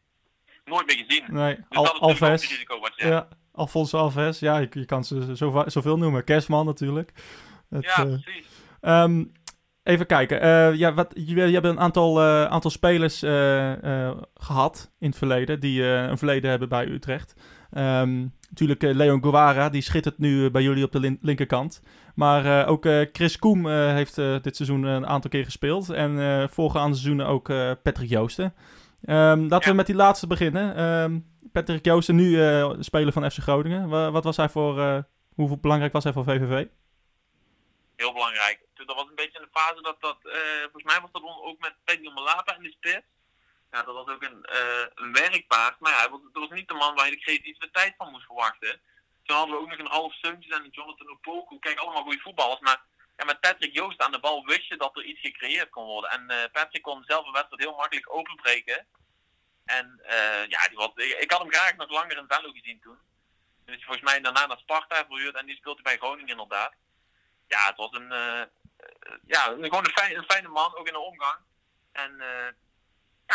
Nooit 0.65 0.87
meer 0.87 1.05
gezien. 1.07 1.25
nee. 1.29 1.55
Dus 1.57 1.65
Al, 1.69 1.85
dat 1.85 1.95
is 1.95 2.01
Alves. 2.01 2.43
het 2.43 2.51
risico 2.51 2.81
wat 2.81 2.93
je 2.97 3.07
Ja. 3.07 3.13
hebt. 3.15 3.35
Alfonso 3.53 3.99
Alves. 3.99 4.39
Ja, 4.39 4.59
je, 4.59 4.69
je 4.71 4.85
kan 4.85 5.05
ze 5.05 5.37
zo, 5.37 5.63
zoveel 5.67 5.97
noemen. 5.97 6.25
Kerstman 6.25 6.67
natuurlijk. 6.67 7.13
Het, 7.71 7.85
Ja, 7.85 7.97
eh, 7.97 8.21
precies. 8.21 8.47
Ehm, 8.81 9.25
even 9.83 10.07
kijken. 10.07 10.41
Eh, 10.41 10.75
ja, 10.75 10.95
wat, 10.95 11.13
je, 11.15 11.35
je 11.35 11.53
hebt 11.53 11.67
een 11.67 11.81
aantal, 11.81 12.21
eh, 12.21 12.45
aantal 12.45 12.71
spelers 12.71 13.23
eh, 13.23 14.09
eh, 14.09 14.19
gehad 14.35 14.93
in 14.99 15.09
het 15.09 15.19
verleden. 15.19 15.61
Die 15.61 15.83
een 15.85 16.19
verleden 16.19 16.51
hebben 16.51 16.69
bij 16.69 16.87
Utrecht. 16.87 17.35
Ehm, 17.71 18.27
natuurlijk 18.50 18.83
eh, 18.83 18.95
Leon 18.95 19.23
Guevara. 19.23 19.69
Die 19.69 19.83
schittert 19.83 20.19
nu 20.19 20.45
eh, 20.45 20.50
bij 20.50 20.62
jullie 20.62 20.85
op 20.85 20.92
de 20.92 21.00
lin- 21.00 21.19
linkerkant. 21.23 21.83
Maar 22.14 22.61
eh, 22.61 22.71
ook 22.71 22.87
Chris 23.12 23.38
Koem 23.38 23.66
heeft 23.69 24.14
dit 24.16 24.57
seizoen 24.57 24.83
een 24.83 25.07
aantal 25.07 25.30
keer 25.30 25.45
gespeeld. 25.45 25.90
En 25.90 26.49
voorgaande 26.50 26.97
seizoenen 26.97 27.26
ook 27.26 27.47
Patrick 27.83 28.09
Joosten. 28.09 28.54
Ehm, 29.04 29.47
laten 29.49 29.71
we 29.71 29.76
met 29.76 29.87
die 29.87 29.95
laatste 29.95 30.26
beginnen. 30.26 30.76
Ehm, 30.76 31.19
Patrick 31.52 31.85
Joosten, 31.85 32.14
nu 32.14 32.38
speler 32.80 33.12
van 33.12 33.30
FC 33.30 33.38
Groningen. 33.38 33.88
Wa- 33.88 34.11
wat 34.11 34.25
was 34.25 34.37
hij 34.37 34.49
voor... 34.49 35.04
hoe 35.35 35.59
belangrijk 35.61 35.92
was 35.92 36.04
hij 36.04 36.12
voor 36.12 36.25
VVV? 36.25 36.66
Heel 37.97 38.12
belangrijk. 38.12 38.69
Dat 38.75 38.97
was 38.97 39.07
een 39.09 39.14
beetje 39.14 39.40
een 39.40 39.49
fase 39.52 39.83
dat 39.83 39.97
dat, 40.00 40.16
volgens 40.62 40.85
mij 40.85 41.00
was 41.00 41.12
dat 41.12 41.23
ook 41.23 41.61
met 41.61 41.75
Pedro 41.85 42.12
Malapa 42.12 42.57
in 42.57 42.62
de 42.62 42.71
spits. 42.71 43.07
Ja, 43.71 43.83
dat 43.83 43.95
was 43.95 44.07
ook 44.07 44.23
een, 44.23 44.45
eh 44.45 44.87
een 44.95 45.12
werkpaard. 45.12 45.81
Maar 45.81 45.93
ja, 45.93 46.09
dat 46.09 46.21
was 46.33 46.50
niet 46.50 46.69
de 46.69 46.75
man 46.75 46.95
waar 46.95 47.05
je 47.05 47.11
de 47.11 47.21
creativiteit 47.21 47.95
van 47.97 48.11
moest 48.11 48.27
verwachten. 48.27 48.81
Toen 49.25 49.37
hadden 49.37 49.55
we 49.55 49.62
ook 49.62 49.69
nog 49.69 49.79
een 49.79 49.87
half 49.87 50.15
Seuntjes 50.15 50.57
en 50.57 50.65
een 50.65 50.71
Jonathan 50.71 51.11
Opoku. 51.11 51.59
Kijk, 51.59 51.79
allemaal 51.79 52.03
goede 52.03 52.21
voetballers. 52.21 52.61
Maar 52.61 52.83
ja, 53.17 53.25
met 53.25 53.41
Patrick 53.41 53.75
Joost 53.75 54.03
aan 54.03 54.12
de 54.12 54.21
bal 54.21 54.45
wist 54.45 54.67
je 54.67 54.77
dat 54.77 54.97
er 54.97 55.05
iets 55.05 55.21
gecreëerd 55.21 55.71
kon 55.71 55.85
worden. 55.85 56.11
En 56.11 56.31
eh, 56.31 56.50
Patrick 56.53 56.83
kon 56.83 57.05
zelf 57.05 57.27
een 57.27 57.33
wedstrijd 57.33 57.62
heel 57.62 57.77
makkelijk 57.77 58.15
openbreken. 58.15 58.87
En 59.65 60.00
eh, 60.03 60.47
ja, 60.47 60.69
die 60.69 60.77
was, 60.77 60.91
ik, 60.95 61.31
had 61.31 61.41
hem 61.41 61.53
graag 61.53 61.77
nog 61.77 61.91
langer 61.91 62.17
in 62.17 62.25
Venlo 62.29 62.50
gezien 62.50 62.81
toen. 62.81 62.99
Dus 63.65 63.85
volgens 63.85 64.05
mij 64.05 64.21
daarna 64.21 64.47
naar 64.47 64.59
Sparta 64.59 65.05
verhuurd 65.07 65.37
en 65.37 65.47
die 65.47 65.57
speelt 65.57 65.75
hij 65.75 65.83
bij 65.83 65.97
Groningen 65.97 66.31
inderdaad. 66.31 66.75
Ja, 67.47 67.67
het 67.67 67.77
was 67.77 67.93
een, 67.93 68.09
ja, 69.27 69.43
gewoon 69.43 69.85
een, 69.85 70.17
een 70.17 70.25
fijne 70.25 70.49
man, 70.49 70.77
ook 70.77 70.87
in 70.87 70.93
de 70.93 70.99
omgang. 70.99 71.39
En 71.93 72.23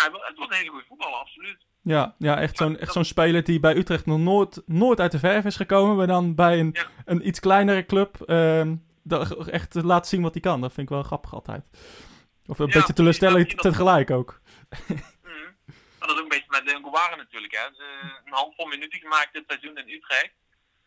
ja, 0.04 0.12
het 0.28 0.38
was 0.38 0.48
een 0.50 0.54
hele 0.56 0.70
goede 0.70 0.86
voetballer, 0.88 1.16
absoluut. 1.20 1.58
Ja, 1.82 2.16
ja 2.18 2.40
echt 2.40 2.58
zo'n 2.58 2.78
echt 2.80 2.92
zo'n 2.94 3.04
speler 3.06 3.44
die 3.44 3.60
bij 3.60 3.76
Utrecht 3.76 4.06
nog 4.06 4.20
nooit, 4.20 4.62
nooit 4.66 5.00
uit 5.00 5.12
de 5.12 5.20
verf 5.20 5.46
is 5.46 5.56
gekomen. 5.56 5.96
Maar 5.96 6.08
dan 6.08 6.36
bij 6.36 6.60
een, 6.60 6.70
Ja. 6.74 6.86
een 7.06 7.28
iets 7.28 7.40
kleinere 7.40 7.86
club 7.86 8.18
dat 9.04 9.48
echt 9.48 9.74
laat 9.74 10.08
zien 10.08 10.22
wat 10.22 10.34
hij 10.34 10.42
kan. 10.42 10.62
Dat 10.62 10.74
vind 10.74 10.88
ik 10.90 10.94
wel 10.94 11.04
grappig 11.04 11.34
altijd. 11.34 11.70
Of 12.46 12.60
een 12.60 12.68
Ja, 12.68 12.74
beetje 12.74 12.94
teleurstellend 12.94 13.50
dat- 13.52 13.62
tegelijk 13.62 14.12
ook. 14.12 14.42
Mhm. 14.88 14.94
Maar 16.00 16.08
dat 16.08 16.10
is 16.10 16.16
ook 16.16 16.22
een 16.22 16.28
beetje 16.40 16.46
met 16.62 16.64
Leon 16.66 16.84
Guevara 16.84 17.16
natuurlijk. 17.16 17.54
Hè. 17.54 17.76
Ze 17.76 17.84
een 18.26 18.34
handvol 18.34 18.66
minuten 18.66 19.00
gemaakt 19.00 19.34
dit 19.34 19.44
seizoen 19.48 19.78
in 19.78 19.90
Utrecht. 19.90 20.34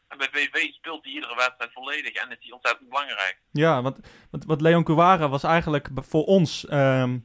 En 0.08 0.18
bij 0.18 0.28
VV 0.32 0.72
speelt 0.72 1.04
hij 1.04 1.12
iedere 1.12 1.34
wedstrijd 1.36 1.72
volledig 1.72 2.12
en 2.12 2.30
is 2.30 2.36
hij 2.40 2.52
ontzettend 2.52 2.88
belangrijk. 2.88 3.40
Ja, 3.52 3.82
want, 3.82 3.98
want, 4.30 4.44
want 4.44 4.60
Leon 4.60 4.84
Cuara 4.84 5.28
was 5.28 5.42
eigenlijk 5.42 5.88
voor 5.94 6.24
ons... 6.24 6.66
ehm, 6.66 7.18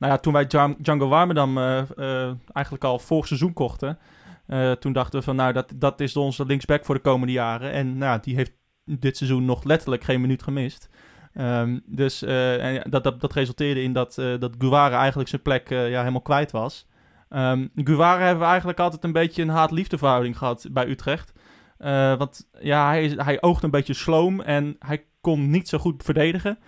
nou 0.00 0.12
ja, 0.12 0.18
toen 0.18 0.32
wij 0.32 0.46
Djan- 0.46 0.76
Django 0.78 1.08
Warmerdam 1.08 1.58
eh, 1.58 1.78
eh, 1.78 2.34
eigenlijk 2.52 2.84
al 2.84 2.98
vorig 2.98 3.26
seizoen 3.26 3.52
kochten... 3.52 3.98
eh, 4.46 4.72
toen 4.72 4.92
dachten 4.92 5.18
we 5.18 5.24
van, 5.24 5.36
nou, 5.36 5.52
dat, 5.52 5.72
dat 5.74 6.00
is 6.00 6.16
onze 6.16 6.46
linksback 6.46 6.84
voor 6.84 6.94
de 6.94 7.00
komende 7.00 7.32
jaren. 7.32 7.72
En 7.72 7.98
nou, 7.98 8.20
die 8.22 8.34
heeft 8.34 8.52
dit 8.84 9.16
seizoen 9.16 9.44
nog 9.44 9.64
letterlijk 9.64 10.04
geen 10.04 10.20
minuut 10.20 10.42
gemist. 10.42 10.88
Ehm, 11.32 11.78
dus 11.86 12.18
dat, 12.90 13.04
dat, 13.04 13.20
dat 13.20 13.32
resulteerde 13.32 13.82
in 13.82 13.92
dat, 13.92 14.18
eh 14.18 14.38
dat 14.38 14.82
eigenlijk 14.92 15.28
zijn 15.28 15.42
plek 15.42 15.68
ja, 15.68 15.98
helemaal 15.98 16.20
kwijt 16.20 16.50
was. 16.50 16.86
Guevara 17.74 18.24
hebben 18.24 18.42
we 18.42 18.50
eigenlijk 18.50 18.80
altijd 18.80 19.04
een 19.04 19.12
beetje 19.12 19.42
een 19.42 19.48
haat-liefde 19.48 19.98
verhouding 19.98 20.38
gehad 20.38 20.66
bij 20.72 20.88
Utrecht. 20.88 21.32
Want 22.18 22.48
ja, 22.60 22.88
hij, 22.88 23.12
hij 23.16 23.42
oogt 23.42 23.62
een 23.62 23.70
beetje 23.70 23.94
sloom 23.94 24.40
en 24.40 24.76
hij 24.78 25.04
kon 25.20 25.50
niet 25.50 25.68
zo 25.68 25.78
goed 25.78 26.02
verdedigen. 26.02 26.58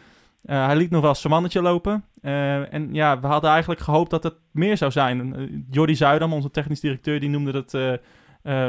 Eh, 0.43 0.67
hij 0.67 0.77
liet 0.77 0.91
nog 0.91 1.03
wel 1.03 1.15
zijn 1.15 1.33
mannetje 1.33 1.63
lopen. 1.63 2.05
Eh, 2.23 2.73
en 2.73 2.95
ja, 2.95 3.21
we 3.21 3.27
hadden 3.27 3.51
eigenlijk 3.51 3.81
gehoopt 3.81 4.11
dat 4.11 4.23
het 4.23 4.35
meer 4.53 4.77
zou 4.77 4.91
zijn. 4.91 5.41
Uh, 5.41 5.63
Jordi 5.71 5.95
Zuidam, 5.95 6.33
onze 6.33 6.51
technisch 6.51 6.81
directeur, 6.81 7.21
die 7.21 7.29
noemde 7.29 7.53
het 7.53 8.01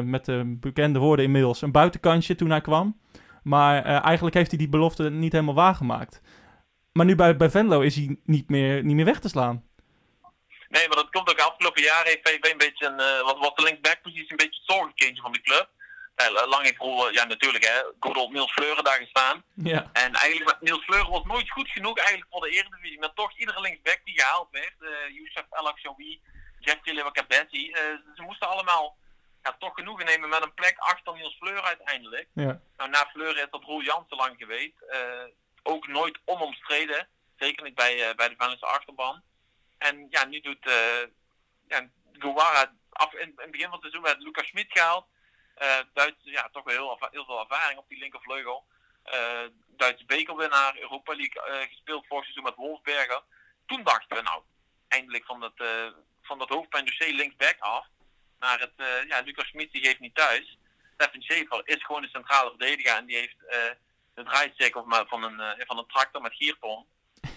met 0.06 0.26
de 0.26 0.58
bekende 0.60 1.00
woorden 1.00 1.26
inmiddels 1.26 1.62
een 1.62 1.72
buitenkantje 1.72 2.36
toen 2.36 2.50
hij 2.50 2.62
kwam. 2.62 3.00
Maar 3.44 3.84
eigenlijk 3.84 4.36
heeft 4.36 4.50
hij 4.50 4.60
die 4.60 4.70
belofte 4.70 5.10
niet 5.10 5.32
helemaal 5.32 5.54
waargemaakt. 5.54 6.22
Maar 6.92 7.06
nu 7.06 7.16
bij, 7.16 7.38
bij 7.38 7.50
Venlo 7.50 7.80
is 7.80 7.96
hij 7.96 8.18
niet 8.26 8.50
meer, 8.50 8.84
niet 8.84 8.96
meer 8.96 9.06
weg 9.06 9.20
te 9.20 9.30
slaan. 9.30 9.64
Nee, 10.70 10.88
maar 10.88 10.98
dat 10.98 11.10
komt 11.10 11.30
ook 11.30 11.40
afgelopen 11.40 11.82
jaar 11.82 12.04
heeft 12.04 12.30
VV 12.30 12.52
een 12.52 12.58
beetje 12.58 12.86
een, 12.86 13.24
was, 13.24 13.40
was 13.40 13.56
de 13.56 13.64
linksbackpositie 13.64 14.32
een 14.32 14.38
beetje 14.38 14.62
het 14.66 14.76
zorgenkindje 14.76 15.22
van 15.22 15.32
de 15.32 15.42
club. 15.42 15.70
Ja, 16.16 16.48
lang 16.48 16.64
heeft 16.64 16.78
Roel, 16.78 17.12
ja 17.12 17.24
natuurlijk 17.26 17.64
hè, 17.64 18.10
old 18.10 18.32
Niels 18.32 18.52
Fleuren 18.52 18.84
daar 18.84 18.98
gestaan. 18.98 19.44
Ja. 19.54 19.90
En 19.94 20.14
eigenlijk, 20.14 20.62
Niels 20.62 20.84
Fleuren 20.84 21.12
was 21.12 21.24
nooit 21.24 21.50
goed 21.50 21.70
genoeg 21.70 21.98
eigenlijk 21.98 22.28
voor 22.32 22.42
de 22.42 22.50
Eredivisie. 22.50 23.00
Maar 23.00 23.14
toch 23.14 23.38
iedere 23.38 23.62
linksback 23.62 24.00
die 24.04 24.20
gehaald 24.20 24.48
werd, 24.52 24.74
uh, 24.80 24.90
Youssef 25.16 25.46
El 25.50 25.68
Akshawi, 25.68 26.22
Jeffrey 26.60 26.94
Lewakabessi, 26.94 27.70
uh, 27.70 27.76
ze 28.16 28.22
moesten 28.22 28.48
allemaal 28.48 28.98
ja, 29.44 29.56
toch 29.60 29.74
genoegen 29.74 30.06
nemen 30.06 30.30
met 30.30 30.44
een 30.44 30.54
plek 30.54 30.78
achter 30.78 31.14
Niels 31.14 31.38
Fleuren 31.40 31.64
uiteindelijk. 31.64 32.28
Ja. 32.34 32.62
Nou, 32.78 32.90
na 32.90 33.10
Fleuren 33.12 33.44
is 33.44 33.50
dat 33.52 33.64
Roel 33.64 33.82
Jansen 33.82 34.18
lang 34.18 34.36
geweest. 34.38 34.74
Uh, 34.90 35.24
ook 35.64 35.88
nooit 35.88 36.20
onomstreden. 36.26 37.08
Zeker 37.38 37.64
niet 37.64 37.76
bij, 37.76 38.10
uh, 38.10 38.16
bij 38.16 38.30
de 38.30 38.36
Venlose 38.38 38.66
achterban. 38.66 39.22
En 39.78 40.08
ja, 40.10 40.26
nu 40.26 40.40
doet 40.40 40.66
uh, 40.68 41.04
ja, 41.68 41.90
Guevara 42.12 42.74
af, 42.90 43.14
in, 43.14 43.20
in, 43.20 43.34
het 43.36 43.52
begin 43.52 43.70
van 43.70 43.74
het 43.74 43.82
seizoen 43.82 44.02
werd 44.02 44.22
Lucas 44.22 44.48
Schmid 44.48 44.72
gehaald. 44.72 45.06
Uh, 45.64 45.80
Duits, 45.94 46.18
ja, 46.24 46.50
toch 46.52 46.64
wel 46.64 46.74
heel, 46.74 47.10
heel 47.12 47.26
veel 47.26 47.40
ervaring 47.40 47.80
op 47.80 47.90
die 47.90 47.98
linkervleugel. 47.98 48.66
Uh, 49.06 49.48
Duitse 49.68 50.06
bekerwinnaar, 50.06 50.78
Europa 50.78 51.16
League 51.16 51.68
gespeeld 51.68 52.08
vorig 52.08 52.24
seizoen 52.24 52.44
met 52.44 52.56
Wolfsberger. 52.56 53.22
Toen 53.66 53.84
dachten 53.84 54.18
we 54.18 54.24
nou, 54.24 54.42
eindelijk 54.88 55.26
van 55.26 55.40
dat, 55.40 55.54
van 56.22 56.38
dat 56.38 56.50
hoofdpijn 56.50 56.94
linksback 56.98 57.56
af. 57.60 57.86
Maar 58.40 58.60
het, 58.60 58.72
ja, 59.08 59.20
Lucas 59.20 59.48
Schmid 59.48 59.72
die 59.72 59.84
geeft 59.84 60.00
niet 60.00 60.16
thuis. 60.16 60.58
Stefan 60.94 61.22
Schaefer 61.22 61.62
is 61.66 61.84
gewoon 61.86 62.04
een 62.04 62.10
centrale 62.10 62.50
verdediger 62.50 62.98
en 62.98 63.06
die 63.06 63.16
heeft 63.16 63.36
de 64.14 64.24
draaistick 64.24 64.74
van 65.08 65.24
een, 65.24 65.66
van 65.68 65.78
een 65.78 65.88
tractor 65.88 66.22
met 66.22 66.34
gierton. 66.34 66.86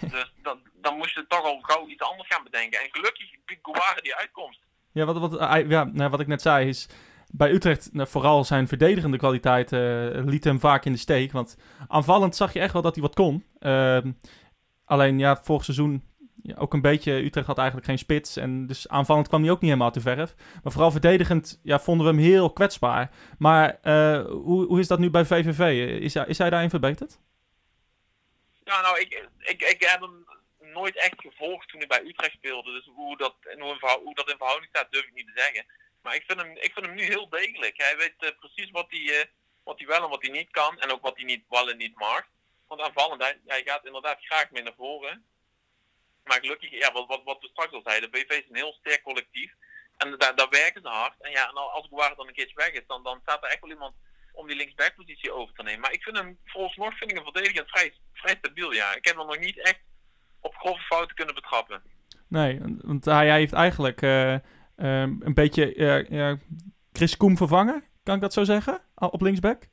Dus 0.11 0.33
dan, 0.43 0.63
dan 0.73 0.97
moest 0.97 1.15
je 1.15 1.27
toch 1.27 1.43
al 1.43 1.61
gauw 1.61 1.89
iets 1.89 2.03
anders 2.03 2.29
gaan 2.29 2.45
bedenken. 2.45 2.81
En 2.81 2.89
gelukkig 2.91 3.31
biedt 3.45 4.03
die 4.03 4.15
uitkomst. 4.15 4.61
Ja, 4.93 5.05
wat, 5.05 5.19
wat, 5.19 5.65
ja, 5.69 5.85
nou, 5.85 6.11
wat 6.11 6.21
ik 6.21 6.27
net 6.27 6.43
zei 6.43 6.69
is... 6.69 6.89
Bij 7.33 7.51
Utrecht, 7.51 7.93
nou, 7.93 8.09
vooral 8.09 8.45
zijn 8.45 8.69
verdedigende 8.69 9.17
kwaliteit 9.17 9.73
uh, 9.73 10.25
liet 10.25 10.45
hem 10.45 10.61
vaak 10.61 10.85
in 10.85 10.93
de 10.93 10.99
steek. 10.99 11.33
Want 11.33 11.57
aanvallend 11.89 12.37
zag 12.37 12.53
je 12.53 12.61
echt 12.61 12.73
wel 12.73 12.83
dat 12.83 12.95
hij 12.95 13.03
wat 13.03 13.15
kon. 13.15 13.45
Uh, 13.61 13.99
alleen 14.85 15.19
ja, 15.19 15.37
vorig 15.43 15.65
seizoen 15.65 16.03
ja, 16.43 16.55
ook 16.57 16.75
een 16.75 16.81
beetje... 16.81 17.13
Utrecht 17.13 17.47
had 17.47 17.59
eigenlijk 17.59 17.87
geen 17.87 17.99
spits. 17.99 18.37
En 18.37 18.67
dus 18.67 18.89
aanvallend 18.89 19.29
kwam 19.29 19.43
hij 19.43 19.51
ook 19.51 19.61
niet 19.61 19.71
helemaal 19.71 19.91
te 19.91 20.01
verf. 20.01 20.35
Maar 20.63 20.73
vooral 20.73 20.91
verdedigend 20.91 21.61
ja, 21.63 21.79
vonden 21.79 22.07
we 22.07 22.13
hem 22.13 22.23
heel 22.23 22.53
kwetsbaar. 22.53 23.11
Maar 23.39 23.79
uh, 23.83 24.25
hoe, 24.25 24.67
hoe 24.67 24.81
is 24.81 24.89
dat 24.89 24.99
nu 24.99 25.11
bij 25.11 25.25
VVV? 25.25 25.61
Is 26.01 26.15
hij, 26.15 26.27
is 26.27 26.39
hij 26.39 26.51
daarin 26.51 26.71
verbeterd? 26.71 27.21
Ja, 28.65 28.81
nou, 28.81 29.01
ik, 29.01 29.29
ik, 29.39 29.63
ik 29.63 29.87
heb 29.89 30.01
hem 30.01 30.27
nooit 30.73 30.97
echt 30.97 31.21
gevolgd 31.21 31.69
toen 31.69 31.79
hij 31.79 31.89
bij 31.89 32.09
Utrecht 32.09 32.33
speelde. 32.33 32.73
Dus 32.73 32.91
hoe 32.95 33.17
dat, 33.17 33.35
hoe 34.03 34.15
dat 34.15 34.31
in 34.31 34.37
verhouding 34.37 34.69
staat, 34.69 34.91
durf 34.91 35.07
ik 35.07 35.15
niet 35.15 35.27
te 35.27 35.41
zeggen. 35.43 35.67
Maar 36.07 36.15
ik 36.15 36.25
vind 36.27 36.41
hem, 36.41 36.51
ik 36.57 36.73
vind 36.73 36.87
hem 36.87 36.95
nu 36.95 37.03
heel 37.03 37.29
degelijk. 37.29 37.77
Hij 37.77 37.97
weet 37.97 38.15
uh, 38.21 38.31
precies 38.39 38.71
wat 38.71 38.87
hij, 38.89 39.01
uh, 39.01 39.25
wat 39.65 39.79
hij 39.79 39.87
wel 39.87 40.03
en 40.03 40.11
wat 40.11 40.23
hij 40.23 40.31
niet 40.31 40.51
kan. 40.51 40.81
En 40.81 40.91
ook 40.91 41.03
wat 41.03 41.17
hij 41.17 41.25
niet 41.25 41.45
wel 41.49 41.71
en 41.71 41.77
niet 41.77 41.97
mag. 41.99 42.23
Want 42.67 42.81
aanvallend, 42.81 43.23
hij, 43.23 43.41
hij 43.47 43.63
gaat 43.65 43.87
inderdaad 43.87 44.19
graag 44.21 44.51
mee 44.51 44.63
naar 44.63 44.75
voren. 44.77 45.25
Maar 46.25 46.41
gelukkig, 46.41 46.71
ja, 46.71 46.93
wat, 46.93 47.07
wat, 47.07 47.23
wat 47.25 47.41
we 47.41 47.49
straks 47.49 47.73
al 47.73 47.81
zeiden, 47.85 48.11
BV 48.11 48.31
is 48.31 48.49
een 48.49 48.57
heel 48.57 48.77
sterk 48.81 49.03
collectief. 49.03 49.53
En 49.97 50.19
daar, 50.19 50.37
daar 50.37 50.49
werken 50.49 50.83
ze 50.83 50.89
hard. 50.89 51.15
En 51.21 51.31
ja, 51.31 51.49
en 51.49 51.55
als 51.55 51.87
Guevara 51.89 52.15
dan 52.15 52.27
een 52.27 52.35
keertje 52.35 52.57
weg 52.57 52.71
is, 52.71 52.87
dan, 52.87 53.03
dan 53.03 53.19
staat 53.23 53.43
er 53.43 53.51
echt 53.51 53.61
wel 53.61 53.71
iemand 53.71 53.95
om 54.33 54.47
die 54.47 54.57
linksbackpositie 54.57 55.33
over 55.33 55.55
te 55.55 55.63
nemen. 55.63 55.81
Maar 55.81 55.93
ik 55.93 56.03
vind 56.03 56.17
hem 56.17 56.39
vooralsnog 56.45 56.99
vind 56.99 57.11
ik 57.11 57.17
hem 57.17 57.33
verdedigend 57.33 57.69
vrij, 57.69 57.95
vrij 58.13 58.37
stabiel. 58.39 58.73
Ja. 58.73 58.95
Ik 58.95 59.05
heb 59.05 59.17
hem 59.17 59.27
nog 59.27 59.39
niet 59.39 59.59
echt 59.59 59.81
op 60.41 60.55
grove 60.55 60.83
fouten 60.83 61.17
kunnen 61.17 61.35
betrappen. 61.35 61.83
Nee, 62.29 62.61
want 62.81 63.05
hij 63.05 63.33
heeft 63.33 63.53
eigenlijk 63.53 64.03
uh, 64.03 64.37
um, 64.77 65.21
een 65.23 65.35
beetje 65.35 66.39
Chris 66.93 67.17
Koem 67.17 67.37
vervangen. 67.37 67.85
Kan 68.03 68.15
ik 68.15 68.21
dat 68.21 68.33
zo 68.33 68.45
zeggen? 68.45 68.83
Op 68.95 69.21
linksback? 69.21 69.69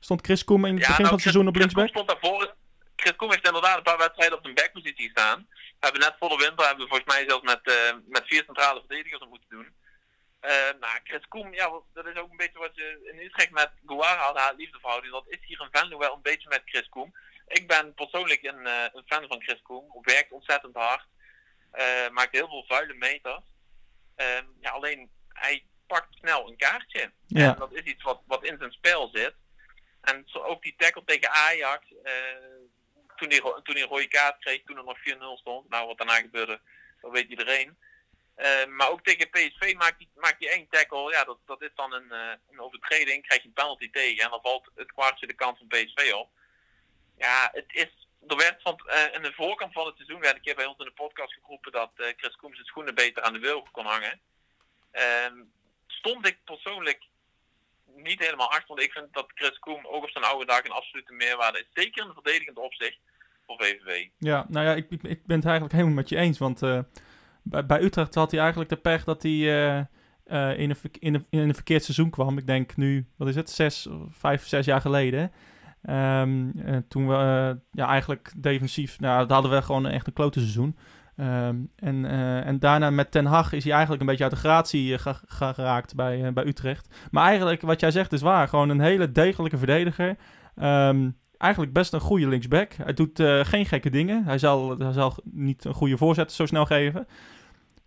Stond 0.00 0.24
Chris 0.24 0.44
Koem 0.44 0.64
in 0.64 0.74
het 0.74 0.82
ja, 0.82 0.88
begin 0.88 1.04
nou, 1.04 1.08
van 1.08 1.14
het 1.14 1.22
seizoen 1.22 1.48
op 1.48 1.56
linksback? 1.56 1.88
Chris 1.88 1.96
Koem 1.96 2.04
stond 2.04 2.22
daarvoor. 2.22 2.54
Chris 2.96 3.16
Koem 3.16 3.30
heeft 3.30 3.46
inderdaad 3.46 3.76
een 3.76 3.82
paar 3.82 3.98
wedstrijden 3.98 4.38
op 4.38 4.44
de 4.44 4.52
backpositie 4.52 5.10
staan. 5.10 5.46
We 5.50 5.84
hebben 5.86 6.00
net 6.00 6.14
voor 6.18 6.28
de 6.28 6.36
winter 6.36 6.66
hebben 6.66 6.84
we 6.84 6.90
volgens 6.90 7.14
mij 7.14 7.24
zelfs 7.28 7.44
met, 7.44 7.60
uh, 7.62 7.74
met 8.08 8.26
vier 8.26 8.44
centrale 8.44 8.80
verdedigers 8.86 9.26
moeten 9.28 9.48
doen. 9.48 9.68
Uh, 10.42 10.80
nou, 10.80 10.98
Chris 11.04 11.28
Koem, 11.28 11.54
ja, 11.54 11.70
dat 11.92 12.06
is 12.06 12.16
ook 12.16 12.30
een 12.30 12.36
beetje 12.36 12.58
wat 12.58 12.74
je 12.74 13.10
in 13.12 13.24
Utrecht 13.26 13.50
met 13.50 13.70
Guara 13.86 14.22
had, 14.22 14.38
haar 14.38 14.54
liefdeverhouding. 14.56 15.12
Dat 15.12 15.24
is 15.28 15.38
hier 15.40 15.60
in 15.60 15.68
Venlo 15.70 15.98
wel 15.98 16.14
een 16.14 16.28
beetje 16.30 16.48
met 16.48 16.62
Chris 16.64 16.88
Koem. 16.88 17.14
Ik 17.46 17.66
ben 17.66 17.94
persoonlijk 17.94 18.42
een, 18.42 18.62
uh, 18.66 18.84
een 18.92 19.06
fan 19.06 19.24
van 19.28 19.42
Chris 19.42 19.62
Koem. 19.62 19.84
Werkt 20.02 20.32
ontzettend 20.32 20.76
hard. 20.76 21.06
Uh, 21.74 22.08
maakt 22.10 22.36
heel 22.36 22.48
veel 22.48 22.64
vuile 22.68 22.94
meters. 22.94 23.44
Ja, 24.60 24.70
alleen 24.70 25.10
hij 25.28 25.64
pakt 25.86 26.14
snel 26.14 26.48
een 26.48 26.56
kaartje. 26.56 27.12
Ja. 27.26 27.52
En 27.52 27.58
dat 27.58 27.72
is 27.72 27.82
iets 27.82 28.02
wat, 28.02 28.22
wat 28.26 28.44
in 28.44 28.58
zijn 28.58 28.72
spel 28.72 29.08
zit. 29.12 29.34
En 30.00 30.22
zo 30.26 30.38
ook 30.38 30.62
die 30.62 30.74
tackle 30.76 31.04
tegen 31.04 31.30
Ajax. 31.30 31.86
toen 33.16 33.28
hij 33.28 33.40
toen 33.40 33.74
hij 33.74 33.82
een 33.82 33.88
rode 33.88 34.08
kaart 34.08 34.38
kreeg, 34.38 34.62
toen 34.64 34.76
er 34.76 34.84
nog 34.84 34.98
4-0 34.98 35.40
stond. 35.40 35.68
Nou, 35.68 35.86
wat 35.86 35.98
daarna 35.98 36.14
gebeurde, 36.14 36.60
dat 37.00 37.12
weet 37.12 37.30
iedereen. 37.30 37.76
Uh, 38.36 38.66
maar 38.66 38.90
ook 38.90 39.02
tegen 39.04 39.30
PSV 39.30 39.74
maakt 39.74 39.96
hij, 39.98 40.08
maakt 40.14 40.44
hij 40.44 40.52
één 40.52 40.68
tackle. 40.68 41.10
Ja, 41.10 41.24
dat, 41.24 41.38
dat 41.46 41.62
is 41.62 41.70
dan 41.74 41.92
een, 41.92 42.08
uh, 42.10 42.32
een 42.50 42.60
overtreding. 42.60 43.26
Krijg 43.26 43.42
je 43.42 43.48
een 43.48 43.54
penalty 43.54 43.90
tegen. 43.90 44.24
En 44.24 44.30
dan 44.30 44.40
valt 44.42 44.70
het 44.74 44.92
kwartje 44.92 45.26
de 45.26 45.34
kant 45.34 45.58
van 45.58 45.66
PSV 45.66 46.12
op. 46.12 46.30
Ja, 47.18 47.50
het 47.52 47.72
is. 47.72 48.05
Er 48.26 48.36
werd 48.36 48.62
van, 48.62 48.80
in 49.12 49.22
de 49.22 49.32
voorkant 49.32 49.72
van 49.72 49.86
het 49.86 49.96
seizoen 49.96 50.20
werd 50.20 50.36
een 50.36 50.42
keer 50.42 50.54
bij 50.54 50.66
ons 50.66 50.78
in 50.78 50.84
de 50.84 51.02
podcast 51.02 51.32
geroepen 51.32 51.72
dat 51.72 51.90
Chris 52.16 52.36
Koem 52.36 52.54
zijn 52.54 52.66
schoenen 52.66 52.94
beter 52.94 53.22
aan 53.22 53.32
de 53.32 53.38
wilgen 53.38 53.70
kon 53.70 53.86
hangen. 53.86 54.20
Ehm, 54.90 55.34
stond 55.86 56.26
ik 56.26 56.38
persoonlijk 56.44 57.02
niet 57.96 58.18
helemaal 58.18 58.50
achter. 58.50 58.68
Want 58.68 58.80
ik 58.80 58.92
vind 58.92 59.06
dat 59.12 59.26
Chris 59.34 59.58
Koem 59.58 59.86
ook 59.86 60.02
op 60.02 60.10
zijn 60.10 60.24
oude 60.24 60.46
dag 60.46 60.64
een 60.64 60.70
absolute 60.70 61.12
meerwaarde 61.12 61.58
is. 61.58 61.82
Zeker 61.82 62.02
in 62.02 62.08
de 62.08 62.14
verdedigende 62.14 62.60
opzicht 62.60 62.98
voor 63.46 63.56
VVV. 63.58 64.08
Ja, 64.18 64.46
nou 64.48 64.66
ja, 64.66 64.74
ik, 64.74 64.90
ik, 64.90 65.26
ben 65.26 65.36
het 65.36 65.44
eigenlijk 65.44 65.72
helemaal 65.72 65.94
met 65.94 66.08
je 66.08 66.16
eens. 66.16 66.38
Want 66.38 66.60
bij, 67.42 67.66
bij 67.66 67.82
Utrecht 67.82 68.14
had 68.14 68.30
hij 68.30 68.40
eigenlijk 68.40 68.70
de 68.70 68.76
pech 68.76 69.04
dat 69.04 69.22
hij 69.22 69.32
in, 70.56 70.70
een, 70.70 70.76
in, 70.98 71.14
een, 71.14 71.26
in 71.30 71.38
een 71.38 71.54
verkeerd 71.54 71.84
seizoen 71.84 72.10
kwam. 72.10 72.38
Ik 72.38 72.46
denk 72.46 72.76
nu, 72.76 73.06
wat 73.16 73.28
is 73.28 73.34
het, 73.34 73.50
zes, 73.50 73.86
vijf, 74.10 74.46
zes 74.46 74.66
jaar 74.66 74.80
geleden. 74.80 75.32
Um, 75.90 76.52
uh, 76.56 76.76
toen 76.88 77.08
we 77.08 77.58
ja, 77.70 77.86
eigenlijk 77.86 78.32
defensief, 78.36 79.00
nou, 79.00 79.18
dat 79.18 79.30
hadden 79.30 79.50
we 79.50 79.62
gewoon 79.62 79.86
echt 79.86 80.06
een 80.06 80.12
klote 80.12 80.40
seizoen. 80.40 80.76
Um, 81.16 81.70
en, 81.76 82.04
en 82.44 82.58
daarna 82.58 82.90
met 82.90 83.10
Ten 83.10 83.24
Hag 83.24 83.52
is 83.52 83.62
hij 83.62 83.72
eigenlijk 83.72 84.02
een 84.02 84.08
beetje 84.08 84.24
uit 84.24 84.32
de 84.32 84.38
gratie 84.38 84.98
geraakt 85.26 85.94
bij, 85.94 86.32
bij 86.32 86.46
Utrecht. 86.46 86.94
Maar 87.10 87.24
eigenlijk, 87.26 87.62
wat 87.62 87.80
jij 87.80 87.90
zegt 87.90 88.12
is 88.12 88.20
waar. 88.20 88.48
Gewoon 88.48 88.68
een 88.68 88.80
hele 88.80 89.12
degelijke 89.12 89.58
verdediger. 89.58 90.16
Um, 90.62 91.16
eigenlijk 91.38 91.72
best 91.72 91.92
een 91.92 92.00
goede 92.00 92.28
linksback. 92.28 92.72
Hij 92.72 92.92
doet 92.92 93.22
geen 93.42 93.66
gekke 93.66 93.90
dingen. 93.90 94.24
Hij 94.24 94.38
zal, 94.38 94.78
hij 94.78 94.92
zal 94.92 95.16
niet 95.24 95.64
een 95.64 95.74
goede 95.74 95.96
voorzet 95.96 96.32
zo 96.32 96.46
snel 96.46 96.66
geven. 96.66 97.06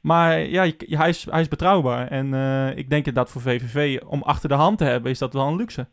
Maar 0.01 0.39
ja, 0.39 0.71
hij 0.77 1.09
is, 1.09 1.25
hij 1.29 1.41
is 1.41 1.47
betrouwbaar. 1.47 2.07
En 2.07 2.33
ik 2.77 2.89
denk 2.89 3.13
dat 3.15 3.29
voor 3.29 3.41
VVV 3.41 3.99
om 4.05 4.21
achter 4.21 4.49
de 4.49 4.55
hand 4.55 4.77
te 4.77 4.83
hebben, 4.83 5.11
is 5.11 5.19
dat 5.19 5.33
wel 5.33 5.47
een 5.47 5.55
luxe. 5.55 5.87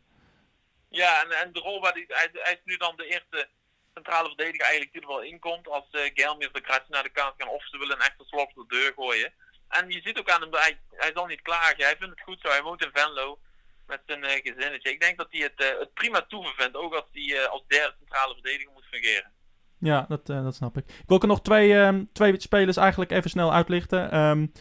Ja, 1.01 1.23
en, 1.23 1.31
en 1.41 1.53
de 1.53 1.59
rol 1.59 1.81
waar 1.81 1.93
hij, 1.93 2.05
hij 2.31 2.53
is 2.53 2.61
nu 2.63 2.77
dan 2.77 2.95
de 2.95 3.07
eerste 3.07 3.47
centrale 3.93 4.27
verdediger 4.27 4.61
eigenlijk 4.61 4.93
die 4.93 5.01
er 5.01 5.07
wel 5.07 5.21
in 5.21 5.39
komt. 5.39 5.67
Als 5.67 5.87
uh, 5.91 6.01
Gelmier 6.13 6.51
de 6.51 6.61
kratje 6.61 6.93
naar 6.93 7.03
de 7.03 7.17
kant 7.19 7.33
gaan 7.37 7.47
of 7.47 7.63
ze 7.67 7.77
willen 7.77 7.95
een 7.95 8.07
echte 8.09 8.23
slop 8.25 8.51
de 8.53 8.65
deur 8.67 8.91
gooien. 8.95 9.33
En 9.67 9.89
je 9.89 10.01
ziet 10.01 10.19
ook 10.19 10.29
aan 10.29 10.41
hem, 10.41 10.53
hij, 10.53 10.79
hij 10.91 11.11
zal 11.13 11.25
niet 11.25 11.41
klagen. 11.41 11.83
Hij 11.83 11.97
vindt 11.99 12.15
het 12.15 12.23
goed 12.27 12.39
zo. 12.41 12.49
Hij 12.49 12.61
woont 12.61 12.83
in 12.83 12.91
Venlo 12.93 13.39
met 13.87 14.01
zijn 14.05 14.23
uh, 14.23 14.29
gezinnetje. 14.31 14.91
Ik 14.91 15.01
denk 15.01 15.17
dat 15.17 15.27
hij 15.29 15.41
het, 15.41 15.61
uh, 15.61 15.79
het 15.79 15.93
prima 15.93 16.21
toevindt, 16.21 16.75
ook 16.75 16.93
als 16.93 17.09
hij 17.11 17.47
als 17.47 17.63
derde 17.67 17.95
centrale 17.97 18.33
verdediger 18.33 18.71
moet 18.73 18.85
fungeren. 18.91 19.31
Ja, 19.79 20.05
dat, 20.09 20.25
dat 20.25 20.55
snap 20.55 20.77
ik. 20.77 20.83
Ik 20.89 21.07
wil 21.07 21.19
er 21.19 21.27
nog 21.27 21.41
twee, 21.41 21.73
um, 21.73 22.09
twee 22.13 22.41
spelers 22.41 22.77
eigenlijk 22.77 23.11
even 23.11 23.29
snel 23.29 23.53
uitlichten. 23.53 24.17
Um, 24.19 24.51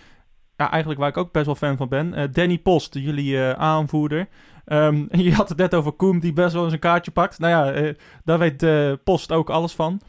ja, 0.56 0.70
eigenlijk 0.70 1.00
waar 1.00 1.08
ik 1.08 1.16
ook 1.16 1.32
best 1.32 1.46
wel 1.46 1.54
fan 1.54 1.76
van 1.76 1.88
ben. 1.88 2.32
Danny 2.32 2.58
Post, 2.58 2.94
jullie 2.94 3.40
aanvoerder. 3.54 4.28
Um, 4.66 5.08
je 5.26 5.34
had 5.34 5.48
het 5.48 5.58
net 5.58 5.74
over 5.74 5.92
Koem, 5.92 6.20
die 6.20 6.32
best 6.32 6.52
wel 6.52 6.64
eens 6.64 6.72
een 6.72 6.78
kaartje 6.78 7.10
pakt. 7.10 7.38
Nou 7.38 7.74
ja, 7.74 7.94
daar 8.24 8.38
weet 8.38 9.04
Post 9.04 9.32
ook 9.32 9.50
alles 9.50 9.72
van. 9.72 10.00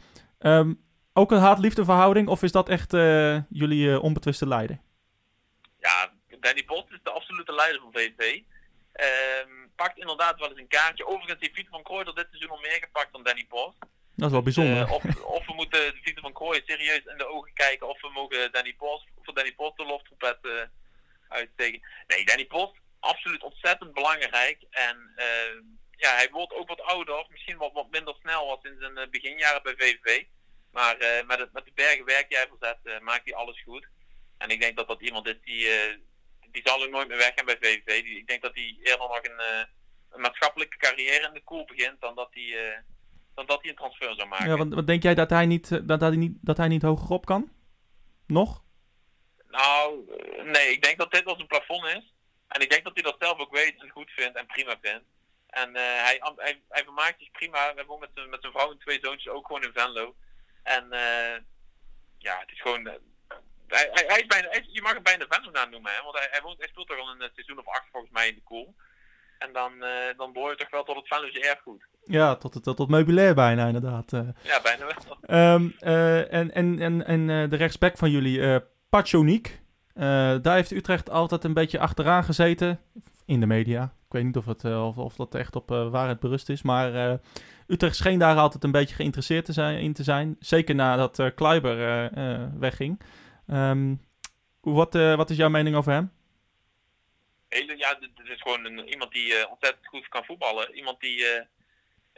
ook 1.12 1.30
een 1.32 1.38
haat-liefde 1.38 1.84
verhouding, 1.84 2.28
of 2.28 2.42
is 2.42 2.52
dat 2.52 2.68
echt 2.68 2.92
jullie 3.48 4.00
onbetwiste 4.00 4.48
leider? 4.48 4.78
Ja, 5.80 6.12
Danny 6.40 6.64
Post 6.64 6.90
is 6.90 7.00
de 7.02 7.10
absolute 7.10 7.54
leider 7.54 7.80
van 7.80 7.92
VV. 7.92 8.40
Um, 8.98 9.70
pakt 9.76 9.98
inderdaad 9.98 10.38
wel 10.38 10.48
eens 10.48 10.58
een 10.58 10.76
kaartje. 10.78 11.06
Overigens 11.06 11.40
heeft 11.40 11.52
Pieter 11.52 11.72
van 11.72 11.82
Krooij 11.82 12.04
dit 12.04 12.26
seizoen 12.30 12.50
al 12.50 12.66
meer 12.66 12.80
gepakt 12.80 13.12
dan 13.12 13.22
Danny 13.22 13.44
Post. 13.44 13.78
Dat 14.14 14.26
is 14.26 14.32
wel 14.32 14.42
bijzonder. 14.42 14.76
Uh, 14.76 14.92
of, 14.92 15.04
of, 15.36 15.46
we 15.46 15.54
moeten 15.54 15.80
de 15.80 16.00
Pieter 16.02 16.22
van 16.22 16.32
Krooij 16.32 16.62
serieus 16.66 17.04
in 17.04 17.18
de 17.18 17.28
ogen 17.28 17.52
kijken 17.54 17.88
of 17.88 18.00
we 18.00 18.10
mogen 18.10 18.52
Danny 18.52 18.74
Post, 18.74 19.06
voor 19.22 19.34
Danny 19.34 19.52
Post 19.52 19.76
de 19.76 19.84
loftroepet 19.84 20.38
uh, 20.42 20.52
uitsteken. 21.28 21.80
Nee, 22.06 22.24
Danny 22.24 22.46
Post, 22.46 22.74
absoluut 23.00 23.42
ontzettend 23.42 23.92
belangrijk. 23.92 24.64
En 24.70 25.12
uh, 25.16 25.62
ja, 25.90 26.14
hij 26.14 26.28
wordt 26.30 26.52
ook 26.52 26.68
wat 26.68 26.80
ouder, 26.80 27.26
misschien 27.30 27.56
wat, 27.56 27.72
wat 27.72 27.90
minder 27.90 28.14
snel 28.20 28.50
als 28.50 28.64
in 28.64 28.76
zijn 28.80 29.10
beginjaren 29.10 29.62
bij 29.62 29.74
VVV. 29.76 30.24
Maar 30.72 30.96
met, 31.26 31.38
het, 31.38 31.52
met 31.52 31.64
de 31.64 31.72
bergen 31.74 32.04
werk 32.04 32.28
die 32.28 32.38
hij 32.38 32.48
verzet, 32.48 33.02
maakt 33.02 33.24
hij 33.24 33.34
alles 33.34 33.62
goed. 33.62 33.86
En 34.38 34.50
ik 34.50 34.60
denk 34.60 34.76
dat 34.76 34.88
dat 34.88 35.00
iemand 35.00 35.26
is 35.26 35.40
die 35.44 35.68
die 36.50 36.62
zal 36.64 36.82
ook 36.82 36.90
nooit 36.90 37.08
meer 37.08 37.16
weggaan 37.16 37.44
bij 37.44 37.56
VVV. 37.60 38.04
Ik 38.04 38.26
denk 38.26 38.42
dat 38.42 38.54
hij 38.54 38.76
eerder 38.82 38.98
nog 38.98 39.18
een, 39.22 39.40
uh, 39.40 40.20
maatschappelijke 40.22 40.76
carrière 40.76 41.26
in 41.26 41.34
de 41.34 41.42
koel 41.44 41.64
begint 41.64 42.00
dan 42.00 42.14
dat 42.14 42.28
hij, 42.30 42.82
dan 43.34 43.46
dat 43.46 43.60
hij 43.60 43.70
een 43.70 43.76
transfer 43.76 44.14
zou 44.14 44.28
maken. 44.28 44.48
Ja, 44.48 44.56
wat, 44.56 44.68
wat 44.68 44.86
denk 44.86 45.02
jij 45.02 45.14
dat 45.14 45.30
hij, 45.30 45.46
niet, 45.46 45.68
dat, 45.68 45.88
dat, 45.88 46.00
hij 46.00 46.16
niet, 46.16 46.38
dat 46.40 46.56
hij 46.56 46.68
niet 46.68 46.82
hoger 46.82 47.10
op 47.10 47.26
kan? 47.26 47.50
Nog? 48.26 48.62
Nou, 49.48 50.04
nee, 50.44 50.72
ik 50.72 50.82
denk 50.82 50.98
dat 50.98 51.12
dit 51.12 51.24
wel 51.24 51.40
een 51.40 51.46
plafond 51.46 51.84
is. 51.84 52.14
En 52.48 52.60
ik 52.60 52.70
denk 52.70 52.84
dat 52.84 52.94
hij 52.94 53.02
dat 53.02 53.16
zelf 53.18 53.38
ook 53.38 53.54
weet 53.56 53.82
en 53.82 53.90
goed 53.90 54.10
vindt 54.10 54.36
en 54.36 54.46
prima 54.46 54.76
vindt. 54.80 55.04
En 55.48 55.68
uh, 55.68 55.74
hij, 55.76 56.18
hij, 56.36 56.62
hij 56.68 56.84
vermaakt 56.84 57.18
zich 57.18 57.30
prima. 57.30 57.58
We 57.58 57.76
hebben 57.76 57.94
ook 57.94 58.00
met, 58.00 58.10
zijn, 58.14 58.30
met 58.30 58.40
zijn 58.40 58.52
vrouw 58.52 58.70
en 58.70 58.78
twee 58.78 58.98
zoontjes 59.02 59.32
ook 59.32 59.46
gewoon 59.46 59.62
in 59.62 59.72
Venlo. 59.74 60.14
En 60.62 60.84
uh, 60.90 61.36
ja, 62.18 62.38
het 62.38 62.50
is 62.50 62.60
gewoon. 62.60 62.86
Uh, 62.86 62.92
hij, 63.66 63.88
hij, 63.92 64.04
hij, 64.06 64.20
is 64.20 64.26
bijna, 64.26 64.48
hij, 64.48 64.66
je 64.68 64.82
mag 64.82 64.94
het 64.94 65.02
bijna 65.02 65.26
Venlo 65.28 65.50
naam 65.50 65.70
noemen, 65.70 65.92
hè? 65.92 66.02
want 66.02 66.18
hij, 66.18 66.28
hij, 66.30 66.40
woont, 66.40 66.58
hij 66.58 66.68
speelt 66.68 66.88
toch 66.88 66.98
al 66.98 67.08
een 67.08 67.30
seizoen 67.34 67.58
of 67.58 67.66
acht 67.66 67.86
volgens 67.92 68.12
mij 68.12 68.28
in 68.28 68.34
de 68.34 68.42
koel. 68.42 68.74
En 69.38 69.52
dan, 69.52 69.72
dan 70.16 70.32
behoor 70.32 70.50
je 70.50 70.56
toch 70.56 70.70
wel 70.70 70.84
tot 70.84 70.96
het 70.96 71.06
Venlose 71.06 71.40
erfgoed. 71.40 71.86
Ja, 72.04 72.36
tot 72.36 72.54
het, 72.54 72.62
tot 72.62 72.78
het 72.78 72.88
meubilair 72.88 73.34
bijna 73.34 73.66
inderdaad. 73.66 74.10
Ja, 74.42 74.60
bijna 74.62 74.86
wel. 74.86 75.54
Um, 75.54 75.74
en 75.78 76.50
en, 76.52 76.78
en, 76.80 77.06
en 77.06 77.48
de 77.48 77.56
rechtsback 77.56 77.96
van 77.96 78.10
jullie, 78.10 78.38
uh, 78.38 78.56
Pachoniek. 78.88 79.60
Daar 80.42 80.54
heeft 80.54 80.70
Utrecht 80.70 81.10
altijd 81.10 81.44
een 81.44 81.54
beetje 81.54 81.78
achteraan 81.78 82.24
gezeten 82.24 82.80
in 83.26 83.40
de 83.40 83.46
media. 83.46 83.82
Ik 83.82 84.14
weet 84.14 84.24
niet 84.24 84.36
of, 84.36 84.46
het, 84.46 84.64
uh, 84.64 84.98
of, 84.98 85.16
dat 85.16 85.34
echt 85.34 85.56
op 85.56 85.70
uh, 85.70 85.90
waarheid 85.90 86.20
berust 86.20 86.48
is. 86.48 86.62
Maar 86.62 87.20
Utrecht 87.66 87.96
scheen 87.96 88.18
daar 88.18 88.36
altijd 88.36 88.64
een 88.64 88.70
beetje 88.70 88.94
geïnteresseerd 88.94 89.44
te 89.44 89.52
zijn, 89.52 89.78
in 89.80 89.92
te 89.92 90.02
zijn. 90.02 90.36
Zeker 90.40 90.74
nadat 90.74 91.34
Kluiber 91.34 92.10
wegging. 92.58 93.00
Um, 93.46 94.00
wat, 94.60 94.92
wat 94.92 95.30
is 95.30 95.36
jouw 95.36 95.48
mening 95.48 95.76
over 95.76 95.92
hem? 95.92 96.12
Ja, 97.48 97.94
dit 97.94 98.10
is 98.24 98.42
gewoon 98.42 98.64
een, 98.64 98.88
iemand 98.88 99.12
die 99.12 99.48
ontzettend 99.50 99.86
goed 99.86 100.08
kan 100.08 100.24
voetballen. 100.24 100.74
Iemand 100.74 101.00
die 101.00 101.16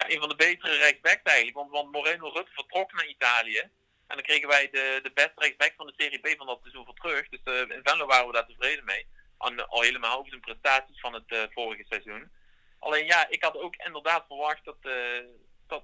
ja, 0.01 0.11
een 0.15 0.21
van 0.21 0.29
de 0.29 0.37
betere 0.37 0.77
rechtsbacks 0.77 1.23
eigenlijk. 1.23 1.57
Want, 1.57 1.71
want 1.71 1.93
Moreno 1.93 2.29
Rutte 2.29 2.53
vertrok 2.53 2.93
naar 2.93 3.07
Italië. 3.07 3.63
En 4.11 4.17
dan 4.17 4.25
kregen 4.25 4.49
wij 4.49 4.71
de, 4.71 5.01
de 5.03 5.11
beste 5.15 5.33
rechtsback 5.37 5.73
van 5.77 5.87
de 5.87 5.95
Serie 5.97 6.19
B 6.19 6.37
van 6.37 6.47
dat 6.47 6.59
seizoen 6.61 6.85
voor 6.85 6.95
terug. 6.95 7.29
Dus 7.29 7.41
in 7.77 7.81
Venlo 7.83 8.07
waren 8.07 8.27
we 8.27 8.33
daar 8.33 8.47
tevreden 8.47 8.85
mee 8.85 9.07
al 9.41 9.81
helemaal 9.81 10.19
over 10.19 10.29
zijn 10.29 10.41
prestaties 10.41 11.01
van 11.01 11.15
het 11.15 11.25
uh, 11.27 11.43
vorige 11.51 11.85
seizoen. 11.89 12.31
Alleen 12.79 13.07
ja, 13.07 13.29
ik 13.29 13.43
had 13.43 13.57
ook 13.57 13.77
inderdaad 13.77 14.25
verwacht 14.27 14.65
dat, 14.65 14.77
uh, 14.83 15.25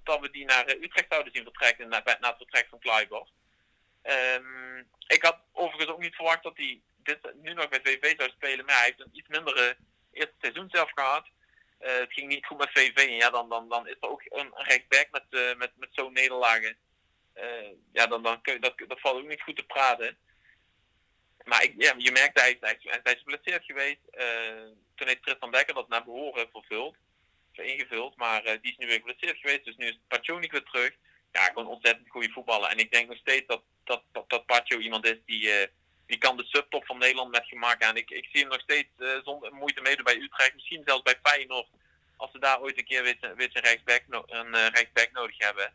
dat, 0.02 0.20
we 0.20 0.30
die 0.30 0.44
naar 0.44 0.68
Utrecht 0.68 1.06
zouden 1.08 1.32
zien 1.32 1.42
vertrekken 1.42 1.88
na, 1.88 2.02
na 2.20 2.28
het 2.28 2.36
vertrek 2.36 2.66
van 2.70 2.78
Kluivert. 2.78 3.30
Um, 4.02 4.88
ik 5.06 5.22
had 5.22 5.38
overigens 5.52 5.90
ook 5.90 6.00
niet 6.00 6.14
verwacht 6.14 6.42
dat 6.42 6.56
hij 6.56 6.80
dit 6.96 7.34
nu 7.34 7.52
nog 7.52 7.68
bij 7.68 7.80
VV 7.82 8.16
zou 8.16 8.30
spelen, 8.30 8.64
maar 8.64 8.76
hij 8.76 8.84
heeft 8.84 9.00
een 9.00 9.10
iets 9.12 9.28
mindere 9.28 9.76
eerste 10.12 10.34
seizoen 10.40 10.68
zelf 10.70 10.90
gehad. 10.94 11.26
het 11.78 12.12
ging 12.12 12.28
niet 12.28 12.46
goed 12.46 12.58
met 12.58 12.70
VV 12.72 12.96
en 12.96 13.16
ja, 13.16 13.30
dan, 13.30 13.48
dan, 13.48 13.68
dan 13.68 13.88
is 13.88 13.96
er 14.00 14.08
ook 14.08 14.22
een 14.24 14.52
rechtsback 14.54 15.08
met, 15.10 15.56
met, 15.56 15.70
met 15.76 15.88
zo'n 15.92 16.12
nederlagen. 16.12 16.76
Ja, 17.92 18.06
dan, 18.06 18.22
dan 18.22 18.40
kun 18.40 18.52
je, 18.52 18.60
dat, 18.60 18.74
dat 18.86 19.00
valt 19.00 19.16
ook 19.16 19.28
niet 19.28 19.42
goed 19.42 19.56
te 19.56 19.66
praten 19.66 20.18
maar 21.46 21.62
ik, 21.62 21.74
ja, 21.76 21.94
je 21.98 22.12
merkt, 22.12 22.40
hij, 22.40 22.56
hij, 22.60 22.78
hij 22.80 23.12
is 23.12 23.22
geblesseerd 23.24 23.64
geweest. 23.64 24.00
Uh, 24.18 24.22
toen 24.94 25.06
heeft 25.06 25.22
Tristan 25.22 25.50
Becker 25.50 25.74
dat 25.74 25.88
naar 25.88 26.04
behoren 26.04 26.48
vervuld, 26.52 26.96
ingevuld. 27.52 28.16
Maar 28.16 28.46
uh, 28.46 28.52
die 28.60 28.70
is 28.70 28.76
nu 28.76 28.86
weer 28.86 28.96
geblesseerd 28.96 29.38
geweest. 29.38 29.64
Dus 29.64 29.76
nu 29.76 29.86
is 29.86 29.98
Pachonik 30.08 30.52
weer 30.52 30.62
terug. 30.62 30.92
Ja, 31.32 31.44
gewoon 31.44 31.66
ontzettend 31.66 32.08
goede 32.08 32.28
voetballen. 32.28 32.70
En 32.70 32.78
ik 32.78 32.92
denk 32.92 33.08
nog 33.08 33.18
steeds 33.18 33.46
dat, 33.46 33.62
dat, 33.84 34.02
dat, 34.12 34.28
dat 34.28 34.46
Pacho 34.46 34.78
iemand 34.78 35.06
is 35.06 35.18
die, 35.26 35.68
die 36.06 36.18
kan 36.18 36.36
de 36.36 36.44
subtop 36.44 36.86
van 36.86 36.98
Nederland 36.98 37.30
met 37.30 37.46
gemak 37.46 37.82
aan. 37.82 37.96
Ik, 37.96 38.10
ik 38.10 38.28
zie 38.32 38.40
hem 38.40 38.48
nog 38.48 38.60
steeds 38.60 38.88
zonder 39.24 39.54
moeite 39.54 39.80
meedoen 39.80 40.04
bij 40.04 40.20
Utrecht. 40.20 40.54
Misschien 40.54 40.82
zelfs 40.86 41.02
bij 41.02 41.18
Feyenoord. 41.22 41.68
Als 42.16 42.30
ze 42.30 42.38
daar 42.38 42.60
ooit 42.60 42.78
een 42.78 42.84
keer 42.84 43.02
weer, 43.02 43.34
weer 43.36 43.50
een, 43.52 43.62
rechtsback, 43.62 44.02
een 44.26 44.68
rechtsback 44.68 45.12
nodig 45.12 45.38
hebben. 45.38 45.72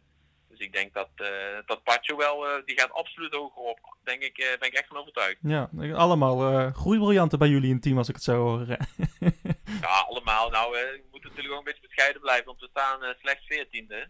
Dus 0.52 0.60
ik 0.60 0.74
denk 0.74 0.94
dat, 0.94 1.10
uh, 1.16 1.28
dat 1.66 1.84
Pacho 1.84 2.16
wel, 2.18 2.48
uh, 2.48 2.66
die 2.66 2.80
gaat 2.80 2.92
absoluut 2.92 3.34
hoger 3.34 3.62
op. 3.62 3.80
Denk 4.04 4.22
ik, 4.22 4.38
uh, 4.38 4.46
ben 4.60 4.68
ik 4.68 4.74
echt 4.74 4.88
van 4.88 4.98
overtuigd. 4.98 5.38
Ja, 5.42 5.70
allemaal 5.94 6.72
groeibriljanten 6.72 7.40
bij 7.40 7.48
jullie 7.48 7.68
in 7.68 7.74
het 7.74 7.84
team 7.84 7.98
als 7.98 8.10
ik 8.10 8.16
het 8.16 8.24
zo 8.24 8.36
hoor. 8.36 8.66
ja, 9.82 10.06
allemaal. 10.08 10.50
Nou, 10.50 10.72
we 10.72 11.04
moeten 11.12 11.30
natuurlijk 11.30 11.54
ook 11.54 11.60
een 11.60 11.72
beetje 11.72 11.88
bescheiden 11.88 12.22
blijven, 12.22 12.46
want 12.46 12.60
we 12.60 12.68
staan 12.70 13.16
slechts 13.20 13.46
veertiende. 13.46 14.10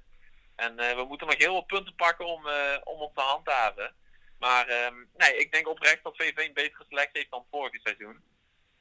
En 0.55 0.75
we 0.75 1.05
moeten 1.07 1.27
nog 1.27 1.37
heel 1.37 1.51
veel 1.51 1.61
punten 1.61 1.95
pakken 1.95 2.25
om, 2.25 2.45
om 2.83 2.99
ons 2.99 3.13
te 3.13 3.21
handhaven. 3.21 3.93
Maar 4.39 4.85
um, 4.85 5.09
nee, 5.17 5.37
ik 5.37 5.51
denk 5.51 5.67
oprecht 5.67 6.03
dat 6.03 6.15
VV 6.15 6.37
een 6.37 6.53
betere 6.53 6.85
selectie 6.89 7.19
heeft 7.19 7.31
dan 7.31 7.45
vorige 7.51 7.79
seizoen. 7.83 8.23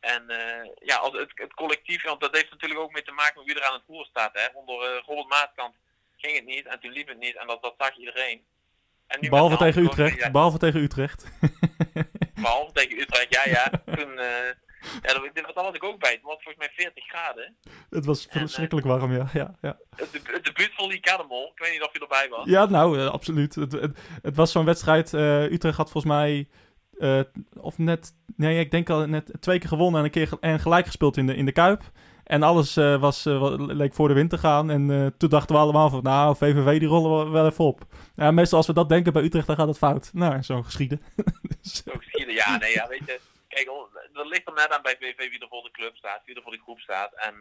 En 0.01 0.25
ja, 0.83 0.97
als 0.97 1.13
het, 1.13 1.31
het 1.35 1.55
collectief, 1.55 2.03
want 2.03 2.21
dat 2.21 2.37
heeft 2.37 2.51
natuurlijk 2.51 2.81
ook 2.81 2.93
mee 2.93 3.03
te 3.03 3.13
maken 3.13 3.39
met 3.39 3.47
wie 3.47 3.63
er 3.63 3.69
aan 3.69 3.79
het 3.79 3.87
voer 3.87 4.05
staat. 4.05 4.31
Hè. 4.33 4.47
Onder 4.55 5.03
Robert 5.07 5.29
Maaskant 5.29 5.75
ging 6.21 6.37
het 6.37 6.47
niet 6.47 6.67
en 6.67 6.81
toen 6.81 6.93
liep 6.93 7.09
het 7.09 7.19
niet 7.19 7.37
en 7.37 7.47
dat, 7.47 7.63
dat 7.63 7.75
zag 7.79 7.97
iedereen. 7.97 8.43
En 9.07 9.21
nu 9.21 9.29
behalve 9.29 9.57
tegen 9.57 9.83
Utrecht, 9.83 10.19
ja, 10.19 10.31
behalve 10.31 10.59
tegen 10.59 10.81
Utrecht. 10.81 11.25
behalve 12.43 12.73
tegen 12.73 13.01
Utrecht, 13.01 13.35
ja 13.35 13.43
ja. 13.45 13.71
Toen, 13.97 14.13
uh, 14.13 14.51
ja, 15.03 15.13
dat, 15.55 15.75
ik 15.75 15.85
ook 15.85 15.99
bij. 15.99 16.11
Het 16.11 16.23
was 16.23 16.43
volgens 16.43 16.57
mij 16.57 16.71
40 16.75 17.05
graden. 17.05 17.57
Het 17.91 18.05
was 18.05 18.27
verschrikkelijk 18.31 18.87
uh, 18.87 18.93
warm, 18.93 19.13
ja. 19.13 19.29
ja, 19.33 19.55
ja. 19.61 19.79
Het, 19.97 20.13
de, 20.13 20.41
debuut 20.43 20.71
van 20.75 20.89
Lee 20.89 21.01
Kademol, 21.01 21.53
ik 21.55 21.59
weet 21.59 21.73
niet 21.73 21.83
of 21.83 21.93
je 21.93 21.99
erbij 21.99 22.29
was. 22.29 22.47
Ja, 22.47 22.65
nou, 22.65 22.99
uh, 22.99 23.07
absoluut. 23.07 23.55
Het, 23.55 23.73
het, 23.73 23.99
het, 24.23 24.37
was 24.37 24.53
zo'n 24.53 24.65
wedstrijd, 24.65 25.13
Utrecht 25.53 25.77
had 25.77 25.91
volgens 25.91 26.13
mij, 26.13 26.49
of 27.61 27.79
net, 27.79 28.13
nee, 28.37 28.59
ik 28.59 28.71
denk 28.71 28.91
al 28.91 29.07
net 29.07 29.33
twee 29.41 29.59
keer 29.59 29.69
gewonnen 29.69 30.01
en 30.01 30.07
een 30.07 30.13
keer 30.13 30.29
en 30.41 30.61
gelijk 30.61 30.87
gespeeld 30.87 31.17
in 31.17 31.27
de, 31.27 31.35
in 31.35 31.45
de 31.45 31.53
Kuip. 31.53 31.83
En 32.31 32.43
alles 32.43 32.77
uh, 32.77 33.01
was, 33.01 33.27
uh, 33.27 33.55
leek 33.57 33.95
voor 33.95 34.09
de 34.09 34.15
wind 34.15 34.31
te 34.31 34.39
gaan. 34.39 34.71
En 34.71 34.91
uh, 34.91 35.07
toen 35.19 35.29
dachten 35.29 35.55
we 35.55 35.61
allemaal 35.61 35.91
van, 35.91 36.03
nou, 36.03 36.37
VVV 36.37 36.79
die 36.79 36.89
rollen 36.89 37.25
we 37.25 37.31
wel 37.31 37.47
even 37.47 37.65
op. 37.65 37.81
Ja, 38.17 38.31
meestal 38.31 38.59
als 38.59 38.67
we 38.67 38.73
dat 38.73 38.89
denken 38.89 39.13
bij 39.13 39.23
Utrecht, 39.23 39.47
dan 39.47 39.57
gaat 39.57 39.69
het 39.69 39.79
fout. 39.79 40.11
Nou, 40.13 40.43
zo 40.43 40.63
geschieden. 40.63 41.03
dus, 41.63 41.83
zo 41.85 41.93
geschieden, 41.97 42.35
ja. 42.35 42.57
Nee, 42.57 42.73
ja, 42.73 42.89
weet 42.89 43.07
je. 43.07 43.21
Kijk, 43.49 43.71
dat 44.13 44.27
ligt 44.27 44.47
er 44.49 44.55
net 44.55 44.71
aan 44.71 44.83
bij 44.83 44.97
VVV 45.01 45.31
wie 45.31 45.39
er 45.39 45.49
voor 45.49 45.63
de 45.63 45.71
club 45.71 45.97
staat, 45.97 46.21
wie 46.25 46.35
er 46.35 46.43
voor 46.43 46.53
de 46.53 46.63
groep 46.63 46.81
staat. 46.81 47.13
En 47.15 47.35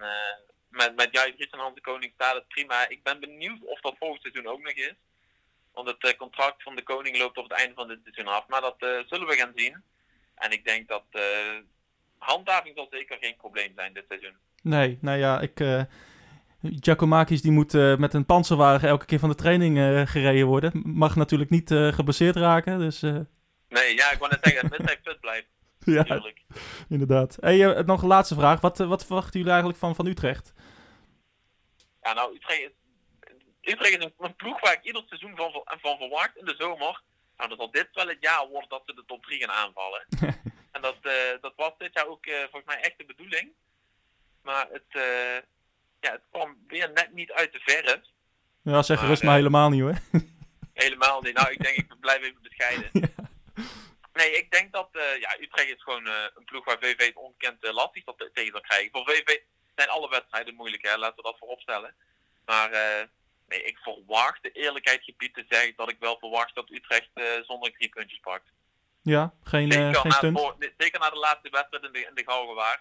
met, 0.69 0.95
met 0.95 1.09
en 1.11 1.59
Hans 1.59 1.75
de 1.75 1.81
Koning 1.81 2.11
staat 2.15 2.35
het 2.35 2.47
prima. 2.47 2.87
Ik 2.87 3.03
ben 3.03 3.19
benieuwd 3.19 3.65
of 3.65 3.81
dat 3.81 3.95
volgend 3.99 4.21
seizoen 4.21 4.47
ook 4.47 4.63
nog 4.63 4.73
is. 4.73 4.95
Want 5.73 5.87
het 5.87 6.15
contract 6.15 6.63
van 6.63 6.75
de 6.75 6.83
Koning 6.83 7.17
loopt 7.17 7.37
op 7.37 7.49
het 7.49 7.59
einde 7.59 7.75
van 7.75 7.87
dit 7.87 7.99
seizoen 8.03 8.33
af. 8.33 8.47
Maar 8.47 8.61
dat 8.61 8.75
zullen 8.79 9.27
we 9.27 9.35
gaan 9.35 9.53
zien. 9.55 9.83
En 10.35 10.51
ik 10.51 10.65
denk 10.65 10.87
dat 10.87 11.05
handhaving 12.17 12.75
zal 12.75 12.87
zeker 12.91 13.17
geen 13.17 13.35
probleem 13.35 13.73
zijn 13.75 13.93
dit 13.93 14.05
seizoen. 14.07 14.35
Nee, 14.63 14.97
nou 15.01 15.17
ja, 15.17 15.39
ik... 15.39 15.59
Uh, 15.59 15.81
Giacomakis 16.61 17.41
die 17.41 17.51
moet 17.51 17.73
uh, 17.73 17.97
met 17.97 18.13
een 18.13 18.25
panzerwagen 18.25 18.89
elke 18.89 19.05
keer 19.05 19.19
van 19.19 19.29
de 19.29 19.35
training 19.35 19.77
uh, 19.77 20.01
gereden 20.05 20.47
worden. 20.47 20.81
Mag 20.85 21.15
natuurlijk 21.15 21.49
niet 21.49 21.69
gebaseerd 21.69 22.35
raken, 22.35 22.79
dus... 22.79 23.01
Nee, 23.01 23.95
ja, 23.95 24.11
ik 24.11 24.19
wou 24.19 24.31
net 24.31 24.39
zeggen, 24.41 24.71
het 24.71 24.85
hij 24.85 24.99
fit 25.03 25.19
blijft. 25.19 25.47
ja, 25.79 25.93
natuurlijk. 25.93 26.41
inderdaad. 26.89 27.37
Hey, 27.39 27.83
nog 27.83 28.01
een 28.01 28.07
laatste 28.07 28.35
vraag. 28.35 28.61
Wat, 28.61 28.77
wat 28.77 29.05
verwachten 29.05 29.33
jullie 29.33 29.49
eigenlijk 29.49 29.79
van, 29.79 29.95
van 29.95 30.05
Utrecht? 30.05 30.53
Ja, 32.01 32.13
nou, 32.13 32.35
Utrecht 32.35 32.61
is, 32.61 32.71
Utrecht 33.73 33.97
is 33.97 34.11
een, 34.17 34.35
ploeg 34.35 34.59
waar 34.61 34.73
ik 34.73 34.83
ieder 34.83 35.03
seizoen 35.05 35.35
van, 35.35 35.63
van 35.81 35.97
verwacht 35.97 36.37
in 36.37 36.45
de 36.45 36.55
zomer. 36.57 37.01
Nou, 37.37 37.49
dat 37.49 37.57
zal 37.57 37.71
dit 37.71 37.87
wel 37.93 38.07
het 38.07 38.17
jaar 38.19 38.47
worden 38.47 38.69
dat 38.69 38.81
ze 38.85 38.93
de 38.93 39.03
top 39.05 39.23
3 39.23 39.39
gaan 39.39 39.65
aanvallen. 39.65 40.05
en 40.75 40.81
dat, 40.81 40.97
dat 41.41 41.53
was 41.55 41.71
dit 41.77 41.93
jaar 41.93 42.07
ook 42.07 42.25
volgens 42.25 42.65
mij 42.65 42.81
echt 42.81 42.97
de 42.97 43.05
bedoeling. 43.05 43.51
Maar 44.41 44.67
het, 44.71 44.83
uh, 44.91 45.35
ja, 45.99 46.11
het 46.11 46.21
kwam 46.31 46.57
weer 46.67 46.91
net 46.91 47.13
niet 47.13 47.31
uit 47.31 47.51
de 47.51 47.59
verf. 47.59 48.01
Ja, 48.61 48.81
zeg 48.81 48.99
gerust 48.99 49.23
maar, 49.23 49.31
maar 49.31 49.39
helemaal 49.39 49.69
niet 49.69 49.81
hoor. 49.81 50.21
helemaal 50.73 51.21
niet. 51.21 51.33
Nou, 51.33 51.51
ik 51.51 51.63
denk 51.63 51.75
ik 51.75 51.99
blijf 51.99 52.21
even 52.21 52.41
bescheiden. 52.41 52.89
ja. 53.01 53.07
Nee, 54.13 54.37
ik 54.37 54.51
denk 54.51 54.71
dat 54.71 54.89
uh, 54.91 55.19
ja, 55.19 55.37
Utrecht 55.39 55.69
is 55.69 55.83
gewoon 55.83 56.05
een 56.05 56.45
ploeg 56.45 56.65
waar 56.65 56.77
VV 56.79 57.05
het 57.05 57.15
onkend 57.15 57.63
uh, 57.63 57.73
lastig 57.73 58.03
dat 58.03 58.29
tegen 58.33 58.51
zal 58.51 58.61
krijgen. 58.61 58.91
Voor 58.91 59.05
VV 59.05 59.37
zijn 59.75 59.89
alle 59.89 60.09
wedstrijden 60.09 60.55
moeilijk, 60.55 60.87
hè? 60.87 60.97
laten 60.97 61.15
we 61.15 61.21
dat 61.21 61.37
voorop 61.37 61.59
stellen. 61.61 61.93
Maar 62.45 62.69
nee, 63.47 63.63
ik 63.63 63.77
verwacht 63.77 64.43
de 64.43 64.51
eerlijkheid 64.51 65.03
gebied 65.03 65.33
te 65.33 65.45
zeggen 65.49 65.73
dat 65.75 65.89
ik 65.89 65.99
wel 65.99 66.17
verwacht 66.19 66.55
dat 66.55 66.69
Utrecht 66.69 67.09
zonder 67.45 67.71
drie 67.71 67.89
puntjes 67.89 68.19
pakt. 68.19 68.51
Ja, 69.01 69.33
geen, 69.43 69.71
zeker, 69.71 69.95
geen 69.95 70.33
na, 70.33 70.39
voor, 70.39 70.55
zeker 70.77 70.99
na 70.99 71.09
de 71.09 71.17
laatste 71.17 71.49
wedstrijd 71.49 71.83
in 71.83 71.91
de, 71.91 71.99
in 71.99 72.15
de. 72.15 72.23
Eh, 72.23 72.77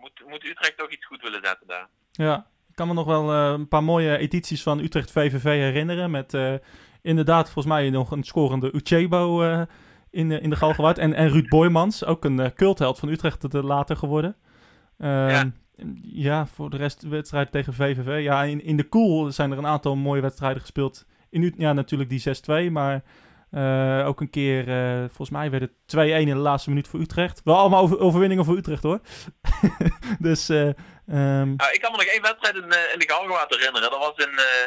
moet, 0.00 0.22
moet 0.26 0.44
Utrecht 0.44 0.78
toch 0.78 0.90
iets 0.90 1.06
goed 1.06 1.22
willen 1.22 1.40
zetten 1.44 1.66
daar. 1.66 1.88
Ja, 2.12 2.46
ik 2.68 2.74
kan 2.74 2.88
me 2.88 2.94
nog 2.94 3.06
wel 3.06 3.32
uh, 3.32 3.50
een 3.50 3.68
paar 3.68 3.84
mooie 3.84 4.16
edities 4.16 4.62
van 4.62 4.78
Utrecht 4.78 5.10
VVV 5.10 5.42
herinneren. 5.42 6.10
Met 6.10 6.34
uh, 6.34 6.54
inderdaad 7.02 7.44
volgens 7.44 7.74
mij 7.74 7.90
nog 7.90 8.10
een 8.10 8.22
scorende 8.22 8.72
Uchebo 8.74 9.42
in, 10.10 10.30
in 10.30 10.50
de 10.50 10.56
Galgenwaard. 10.56 10.98
En, 10.98 11.14
en 11.14 11.28
Ruud 11.28 11.48
Boymans, 11.48 12.04
ook 12.04 12.24
een 12.24 12.54
cultheld 12.54 12.98
van 12.98 13.08
Utrecht 13.08 13.52
later 13.52 13.96
geworden. 13.96 14.36
Ehm, 14.98 15.28
ja. 15.28 15.52
ja. 16.02 16.46
voor 16.46 16.70
de 16.70 16.76
rest 16.76 17.02
wedstrijden 17.02 17.52
tegen 17.52 17.74
VVV. 17.74 18.22
Ja, 18.22 18.42
in, 18.42 18.64
in 18.64 18.76
de 18.76 18.88
Koel 18.88 19.32
zijn 19.32 19.52
er 19.52 19.58
een 19.58 19.66
aantal 19.66 19.96
mooie 19.96 20.20
wedstrijden 20.20 20.60
gespeeld. 20.60 21.06
In, 21.30 21.54
ja, 21.56 21.72
natuurlijk 21.72 22.10
die 22.10 22.68
6-2, 22.68 22.72
maar... 22.72 23.02
Uh, 23.50 24.06
ook 24.06 24.20
een 24.20 24.30
keer, 24.30 24.68
uh, 24.68 24.98
volgens 24.98 25.30
mij 25.30 25.50
werd 25.50 25.62
het 25.62 25.96
2-1 25.96 25.96
in 25.96 26.26
de 26.26 26.34
laatste 26.34 26.68
minuut 26.68 26.88
voor 26.88 27.00
Utrecht. 27.00 27.40
Wel 27.44 27.56
allemaal 27.56 27.82
over, 27.82 27.98
overwinningen 27.98 28.44
voor 28.44 28.56
Utrecht 28.56 28.82
hoor. 28.82 29.00
dus 30.18 30.50
uh, 30.50 30.70
Ehm, 31.08 31.54
Nou, 31.56 31.72
ik 31.72 31.80
kan 31.80 31.90
me 31.90 31.96
nog 31.96 32.06
één 32.06 32.22
wedstrijd 32.22 32.54
in, 32.54 32.70
eh, 32.72 32.92
in 32.92 32.98
de 32.98 33.08
Galgenwaard 33.08 33.54
herinneren. 33.54 33.90
Dat 33.90 34.00
was 34.00 34.26
in, 34.26 34.38
eh, 34.38 34.66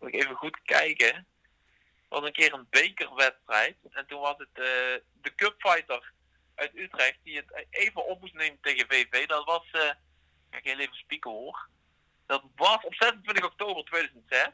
moet 0.00 0.08
ik 0.08 0.14
even 0.14 0.34
goed 0.34 0.58
kijken. 0.64 1.12
Dat 2.08 2.20
was 2.20 2.22
een 2.22 2.32
keer 2.32 2.52
een 2.52 2.66
bekerwedstrijd. 2.70 3.76
En 3.90 4.06
toen 4.06 4.20
was 4.20 4.34
het 4.36 4.48
eh, 4.52 5.00
de 5.22 5.34
cupfighter 5.36 6.12
uit 6.54 6.74
Utrecht 6.74 7.18
die 7.22 7.36
het 7.36 7.66
even 7.70 8.06
op 8.06 8.20
moest 8.20 8.34
nemen 8.34 8.58
tegen 8.60 8.86
VV. 8.88 9.26
Dat 9.26 9.44
was, 9.44 9.70
eh 9.72 9.80
ga 10.50 10.58
ik 10.58 10.64
heel 10.64 10.78
even 10.78 10.94
spieken 10.94 11.30
hoor. 11.30 11.68
Dat 12.26 12.42
was 12.56 12.84
op 12.84 12.94
26 12.94 13.44
oktober 13.44 13.84
2006. 13.84 14.48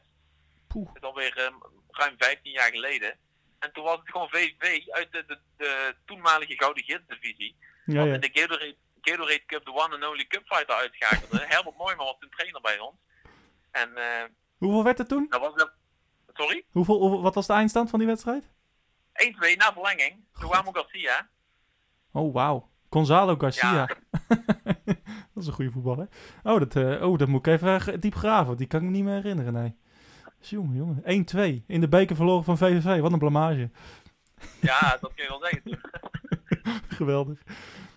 Poeh. 0.67 0.87
Dat 0.87 0.95
is 0.95 1.01
alweer 1.01 1.37
eh, 1.37 1.53
ruim 1.89 2.15
15 2.17 2.51
jaar 2.51 2.71
geleden. 2.71 3.17
En 3.63 3.71
toen 3.73 3.83
was 3.83 3.99
het 3.99 4.09
gewoon 4.09 4.29
VV 4.29 4.87
uit 4.87 5.11
de, 5.11 5.23
de, 5.27 5.39
de 5.57 5.95
toenmalige 6.05 6.53
Gouden 6.57 6.83
Gids-divisie. 6.83 7.55
ja, 7.85 8.03
in 8.03 8.19
de 8.19 8.29
Gatorade, 8.33 8.75
Gatorade 9.01 9.45
Cup 9.45 9.65
de 9.65 9.71
one 9.73 9.95
and 9.95 10.07
only 10.07 10.25
cupfighter 10.25 10.75
uitschakelde. 10.75 11.45
Herbert 11.47 11.77
Mooijman 11.77 12.05
was 12.05 12.15
toen 12.19 12.29
trainer 12.29 12.61
bij 12.61 12.79
ons. 12.79 12.95
En 13.71 13.97
eh, 13.97 14.23
Hoeveel 14.57 14.83
werd 14.83 14.97
het 14.97 15.07
toen? 15.07 15.25
dat 15.29 15.39
was... 15.41 15.67
Sorry? 16.33 16.65
Hoeveel, 16.71 16.99
hoeveel- 16.99 17.21
wat 17.21 17.35
was 17.35 17.47
de 17.47 17.53
eindstand 17.53 17.89
van 17.89 17.99
die 17.99 18.07
wedstrijd? 18.07 18.43
1-2 18.43 18.49
na 19.57 19.73
verlenging. 19.73 20.25
Luamo 20.33 20.71
Garcia. 20.71 21.29
Oh, 22.11 22.33
wauw. 22.33 22.69
Gonzalo 22.89 23.35
Garcia. 23.37 23.73
Ja. 23.73 23.87
dat 25.33 25.43
is 25.43 25.47
een 25.47 25.53
goede 25.53 25.71
voetballer. 25.71 26.07
Oh 26.43 26.59
dat, 26.59 26.75
eh, 26.75 27.09
oh, 27.09 27.17
dat 27.17 27.27
moet 27.27 27.47
ik 27.47 27.53
even 27.53 27.99
diep 27.99 28.15
graven. 28.15 28.57
Die 28.57 28.67
kan 28.67 28.79
ik 28.79 28.85
me 28.85 28.91
niet 28.91 29.03
meer 29.03 29.13
herinneren, 29.13 29.53
nee. 29.53 29.75
Jongen, 30.49 30.75
jongen. 30.75 31.01
1-2. 31.61 31.65
In 31.67 31.81
de 31.81 31.87
beker 31.87 32.15
verloren 32.15 32.43
van 32.43 32.57
VVV. 32.57 32.99
Wat 32.99 33.11
een 33.11 33.19
blamage. 33.19 33.69
Ja, 34.61 34.97
dat 35.01 35.11
kun 35.15 35.23
je 35.23 35.29
wel 35.29 35.39
zeggen. 35.41 35.79
Geweldig. 36.97 37.43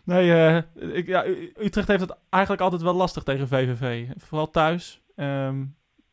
Nee, 0.05 0.33
eh, 0.33 0.97
ik, 0.97 1.07
ja, 1.07 1.27
Utrecht 1.57 1.89
heeft 1.89 2.01
het 2.01 2.17
eigenlijk 2.31 2.63
altijd 2.63 2.83
wel 2.83 2.95
lastig 2.95 3.23
tegen 3.23 3.49
VVV. 3.49 4.09
Vooral 4.17 4.51
thuis. 4.51 5.01
Ehm, 5.17 5.65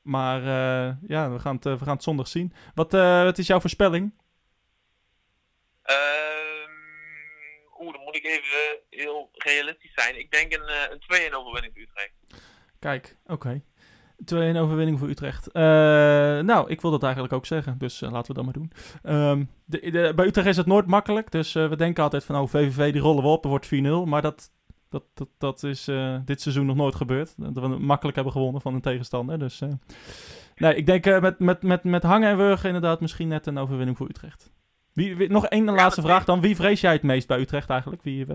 maar 0.01 0.39
eh, 0.39 0.95
ja, 1.07 1.31
we 1.31 1.39
gaan, 1.39 1.55
het, 1.55 1.65
eh, 1.65 1.77
we 1.77 1.83
gaan 1.83 1.93
het 1.93 2.03
zondag 2.03 2.27
zien. 2.27 2.53
Wat, 2.73 2.91
wat 2.91 3.37
is 3.37 3.47
jouw 3.47 3.59
voorspelling? 3.59 4.13
Ehm 5.83 6.33
Oeh, 7.79 7.93
dan 7.93 8.03
moet 8.03 8.15
ik 8.15 8.25
even 8.25 8.79
heel 8.89 9.29
realistisch 9.33 9.93
zijn. 9.95 10.19
Ik 10.19 10.31
denk 10.31 10.53
een, 10.53 10.91
een 10.91 11.31
2-1 11.31 11.35
overwinning 11.35 11.77
Utrecht. 11.77 12.13
Kijk, 12.79 13.17
oké. 13.25 13.61
2-1 14.25 14.57
overwinning 14.57 14.99
voor 14.99 15.09
Utrecht. 15.09 15.51
Eh, 15.51 15.63
nou, 16.39 16.69
ik 16.69 16.81
wil 16.81 16.91
dat 16.91 17.03
eigenlijk 17.03 17.33
ook 17.33 17.45
zeggen, 17.45 17.75
dus 17.77 18.01
eh, 18.01 18.11
laten 18.11 18.27
we 18.27 18.33
dat 18.33 18.43
maar 18.43 18.53
doen. 18.53 18.71
Ehm, 19.03 19.43
de, 19.65 19.91
de- 19.91 20.11
bij 20.15 20.25
Utrecht 20.25 20.47
is 20.47 20.57
het 20.57 20.65
nooit 20.65 20.85
makkelijk, 20.87 21.31
dus 21.31 21.55
eh, 21.55 21.67
we 21.69 21.75
denken 21.75 22.03
altijd 22.03 22.23
van, 22.23 22.35
oh, 22.35 22.47
VVV 22.47 22.91
die 22.91 23.01
rollen 23.01 23.23
we 23.23 23.29
op, 23.29 23.43
er 23.43 23.49
wordt 23.49 23.65
4-0. 23.65 23.69
Maar 24.05 24.21
dat, 24.21 24.51
dat, 24.89 25.03
dat, 25.13 25.27
dat 25.37 25.63
is 25.63 25.89
dit 26.25 26.41
seizoen 26.41 26.65
nog 26.65 26.75
nooit 26.75 26.95
gebeurd. 26.95 27.33
Dat 27.37 27.63
we 27.63 27.67
makkelijk 27.67 28.15
hebben 28.15 28.33
gewonnen 28.33 28.61
van 28.61 28.73
een 28.73 28.81
tegenstander. 28.81 29.39
Dus 29.39 29.61
nee, 30.55 30.75
ik 30.75 30.85
denk 30.85 31.21
met, 31.21 31.39
met, 31.39 31.63
met, 31.63 31.83
met 31.83 32.03
hangen 32.03 32.29
en 32.29 32.37
wurgen 32.37 32.67
inderdaad 32.67 33.01
misschien 33.01 33.27
net 33.27 33.45
een 33.45 33.57
overwinning 33.57 33.97
voor 33.97 34.09
Utrecht. 34.09 34.51
Wie, 34.93 35.15
wie- 35.15 35.29
nog 35.29 35.45
één 35.45 35.65
laatste 35.65 36.01
vraag 36.01 36.25
dan. 36.25 36.41
Wie 36.41 36.55
vrees 36.55 36.81
jij 36.81 36.93
het 36.93 37.03
meest 37.03 37.27
bij 37.27 37.39
Utrecht 37.39 37.69
eigenlijk? 37.69 38.01
Wie, 38.01 38.25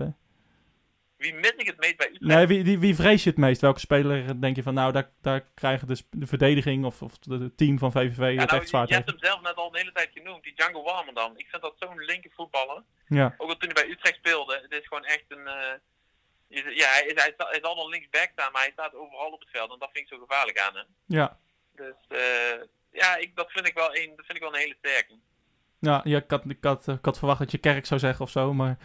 Wie 1.19 1.33
mis 1.33 1.53
ik 1.57 1.67
het 1.67 1.77
meest 1.79 1.97
bij 1.97 2.07
Utrecht? 2.07 2.33
Nee, 2.35 2.47
wie, 2.47 2.63
wie, 2.63 2.79
wie 2.79 2.95
vrees 2.95 3.23
je 3.23 3.29
het 3.29 3.39
meest? 3.39 3.61
Welke 3.61 3.79
speler 3.79 4.41
denk 4.41 4.55
je 4.55 4.63
van, 4.63 4.73
nou, 4.73 4.91
daar, 4.91 5.09
daar 5.21 5.41
krijgen 5.53 5.87
de, 5.87 5.95
sp- 5.95 6.11
de 6.11 6.27
verdediging 6.27 6.85
of, 6.85 7.01
of 7.01 7.11
het 7.29 7.57
team 7.57 7.77
van 7.79 7.91
VVV 7.91 8.17
ja, 8.17 8.25
het 8.41 8.49
nou, 8.49 8.61
echt 8.61 8.69
zwaar 8.69 8.87
je 8.87 8.93
hebt 8.93 9.05
tegen? 9.07 9.19
hem 9.21 9.29
zelf 9.31 9.41
net 9.41 9.55
al 9.55 9.71
de 9.71 9.77
hele 9.77 9.91
tijd 9.91 10.09
genoemd, 10.13 10.43
die 10.43 10.53
Django 10.55 10.83
Warmerdam. 10.83 11.33
Ik 11.35 11.47
vind 11.49 11.61
dat 11.61 11.75
zo'n 11.79 11.99
linker 11.99 12.31
voetballer. 12.35 12.83
Ja, 13.07 13.33
Ook 13.37 13.49
al 13.49 13.57
toen 13.57 13.71
hij 13.73 13.83
bij 13.83 13.91
Utrecht 13.91 14.15
speelde, 14.17 14.59
het 14.69 14.81
is 14.81 14.87
gewoon 14.87 15.05
echt 15.05 15.23
een. 15.27 15.47
eh, 15.47 15.73
je- 16.47 16.75
ja, 16.75 16.89
hij, 16.89 17.03
is, 17.05 17.23
hij, 17.23 17.33
hij 17.37 17.59
zal 17.61 17.75
dan 17.75 17.89
linksback 17.89 18.29
staan, 18.33 18.51
maar 18.51 18.61
hij 18.61 18.71
staat 18.71 18.95
overal 18.95 19.31
op 19.31 19.39
het 19.39 19.49
veld. 19.51 19.71
En 19.71 19.79
dat 19.79 19.89
vind 19.93 20.05
ik 20.05 20.13
zo 20.13 20.19
gevaarlijk 20.27 20.59
aan 20.59 20.75
hem. 20.75 20.85
ja. 21.05 21.37
Dus 21.75 21.95
eh, 22.07 22.61
ja, 22.91 23.15
ik, 23.15 23.35
dat, 23.35 23.51
vind 23.51 23.67
ik 23.67 23.73
wel 23.73 23.95
een, 23.95 24.13
dat 24.15 24.25
vind 24.25 24.37
ik 24.37 24.43
wel 24.43 24.53
een 24.53 24.59
hele 24.59 24.75
sterke. 24.77 25.13
Ja, 25.79 26.01
ja 26.03 26.17
ik, 26.17 26.29
had, 26.31 26.43
ik, 26.47 26.57
had, 26.61 26.87
ik 26.87 27.05
had 27.05 27.17
verwacht 27.17 27.39
dat 27.39 27.51
je 27.51 27.57
Kerk 27.57 27.85
zou 27.85 27.99
zeggen 27.99 28.25
of 28.25 28.31
zo, 28.31 28.53
maar 28.53 28.77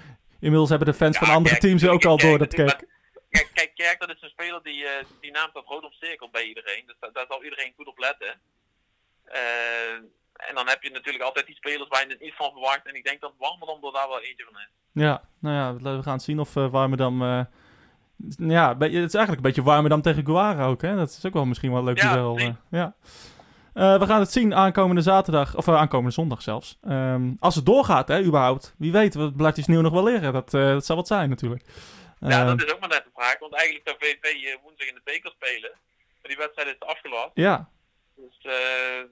inmiddels 0.44 0.68
hebben 0.68 0.88
de 0.88 0.94
fans 0.94 1.18
Ja, 1.18 1.24
van 1.26 1.34
andere 1.34 1.56
teams 1.58 1.86
ook 1.86 2.04
al 2.04 2.16
door 2.16 2.38
dat 2.38 2.54
Kerk... 2.54 2.84
Kijk, 3.30 3.50
kijk, 3.54 3.74
Kerk, 3.74 4.00
dat 4.00 4.08
is 4.08 4.22
een 4.22 4.28
speler 4.28 4.62
die, 4.62 4.84
eh, 4.86 5.04
die 5.20 5.30
naam 5.30 5.48
staat 5.50 5.66
rood 5.66 5.84
omcirkeld 5.84 6.30
bij 6.30 6.44
iedereen. 6.44 6.82
Dus 6.86 6.96
daar, 7.00 7.12
daar 7.12 7.26
zal 7.28 7.44
iedereen 7.44 7.72
goed 7.76 7.86
op 7.86 7.98
letten. 7.98 8.34
Eh, 9.24 9.94
en 10.48 10.54
dan 10.54 10.68
heb 10.68 10.82
je 10.82 10.90
natuurlijk 10.90 11.24
altijd 11.24 11.46
die 11.46 11.54
spelers 11.54 11.88
waar 11.88 12.04
je 12.06 12.12
het 12.12 12.20
niet 12.20 12.34
van 12.34 12.50
verwacht. 12.50 12.86
En 12.86 12.94
ik 12.94 13.04
denk 13.04 13.20
dat 13.20 13.32
Warmerdam 13.38 13.84
er 13.84 13.92
daar 13.92 14.08
wel 14.08 14.20
eentje 14.22 14.44
van 14.44 14.60
is. 14.60 14.68
Ja, 14.92 15.22
nou 15.38 15.54
ja, 15.56 15.96
we 15.96 16.02
gaan 16.02 16.20
zien 16.20 16.40
of 16.40 16.56
uh, 16.56 16.70
Warmerdam... 16.70 17.22
ja, 18.36 18.76
het 18.78 18.92
is 18.92 19.14
eigenlijk 19.14 19.36
een 19.36 19.42
beetje 19.50 19.62
Warmerdam 19.62 20.02
tegen 20.02 20.24
Guara 20.26 20.66
ook, 20.66 20.82
hè? 20.82 20.96
Dat 20.96 21.08
is 21.08 21.26
ook 21.26 21.32
wel 21.32 21.44
misschien 21.44 21.72
wel 21.72 21.84
leuk 21.84 21.98
Ja, 22.02 22.12
duel. 22.12 22.38
ja. 22.70 22.94
Eh, 23.74 23.98
we 23.98 24.06
gaan 24.06 24.20
het 24.20 24.32
zien 24.32 24.54
aankomende 24.54 25.02
zaterdag, 25.02 25.56
of 25.56 25.68
eh, 25.68 25.76
aankomende 25.76 26.10
zondag 26.14 26.42
zelfs. 26.42 26.78
Ehm, 26.82 27.32
als 27.38 27.54
het 27.54 27.66
doorgaat, 27.66 28.08
hè, 28.08 28.22
überhaupt. 28.22 28.74
Wie 28.78 28.92
weet, 28.92 29.14
wat 29.14 29.36
blijft 29.36 29.54
die 29.54 29.64
sneeuw 29.64 29.80
nog 29.80 29.92
wel 29.92 30.04
liggen? 30.04 30.32
Dat, 30.32 30.54
eh, 30.54 30.66
dat 30.68 30.84
zal 30.84 30.96
wat 30.96 31.06
zijn 31.06 31.28
natuurlijk. 31.28 31.62
Ja, 32.20 32.28
Ehm, 32.40 32.46
dat 32.56 32.66
is 32.66 32.72
ook 32.72 32.80
maar 32.80 32.88
net 32.88 33.04
de 33.04 33.10
vraag. 33.14 33.38
Want 33.38 33.54
eigenlijk 33.54 33.88
zou 33.88 33.96
VV 34.00 34.56
woensdag 34.62 34.88
in 34.88 34.94
de 34.94 35.00
beker 35.04 35.30
spelen. 35.30 35.70
Maar 36.20 36.30
die 36.32 36.36
wedstrijd 36.36 36.68
is 36.68 36.86
afgelast. 36.88 37.30
ja, 37.34 37.68
Dus 38.16 38.38
eh, 38.42 39.04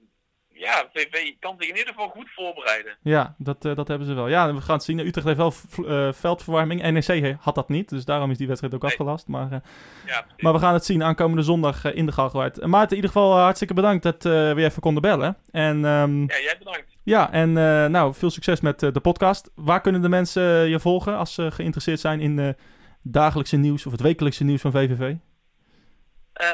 ja, 0.55 0.89
VV 0.93 1.33
kan 1.41 1.55
zich 1.59 1.69
in 1.69 1.77
ieder 1.77 1.93
geval 1.93 2.09
goed 2.09 2.31
voorbereiden. 2.35 2.97
Ja, 3.03 3.35
dat, 3.39 3.65
eh, 3.65 3.75
dat 3.75 3.89
hebben 3.89 4.07
ze 4.07 4.15
wel. 4.15 4.29
Ja, 4.29 4.55
we 4.55 4.61
gaan 4.61 4.75
het 4.75 4.85
zien. 4.85 4.99
Utrecht 4.99 5.27
heeft 5.27 5.39
wel 5.39 5.53
eh, 5.87 6.13
veldverwarming. 6.13 6.83
NEC 6.83 7.37
had 7.41 7.55
dat 7.55 7.69
niet, 7.69 7.89
dus 7.89 8.05
daarom 8.05 8.31
is 8.31 8.39
die 8.39 8.47
wedstrijd 8.47 8.75
ook 8.75 8.83
Nee. 8.83 8.91
afgelast. 8.91 9.27
Maar, 9.29 9.53
eh, 9.53 9.59
Ja, 10.07 10.25
maar 10.39 10.53
we 10.53 10.59
gaan 10.59 10.75
het 10.75 10.85
zien 10.85 11.03
aankomende 11.03 11.43
zondag 11.43 11.93
in 11.93 12.07
de 12.07 12.13
Galgenwaard. 12.13 12.67
Maarten, 12.67 12.91
in 12.91 12.97
ieder 12.97 13.11
geval 13.11 13.39
hartstikke 13.39 13.75
bedankt 13.75 14.03
dat 14.03 14.23
we 14.23 14.53
je 14.57 14.65
even 14.65 14.83
konden 14.83 15.03
bellen. 15.03 15.37
En 15.51 15.85
ehm, 15.85 16.21
Ja, 16.21 16.41
jij 16.41 16.57
bedankt. 16.59 16.97
ja, 17.03 17.33
en 17.33 17.53
nou, 17.91 18.15
veel 18.15 18.31
succes 18.31 18.61
met 18.61 18.81
de 18.81 19.01
podcast. 19.03 19.51
Waar 19.55 19.81
kunnen 19.81 20.03
de 20.03 20.09
mensen 20.09 20.43
je 20.69 20.81
volgen 20.81 21.17
als 21.17 21.35
ze 21.35 21.51
geïnteresseerd 21.51 22.01
zijn 22.01 22.21
in 22.21 22.57
dagelijkse 23.03 23.57
nieuws 23.57 23.87
of 23.87 23.93
het 23.93 24.01
wekelijkse 24.01 24.45
nieuws 24.45 24.61
van 24.61 24.71
VVV? 24.73 25.15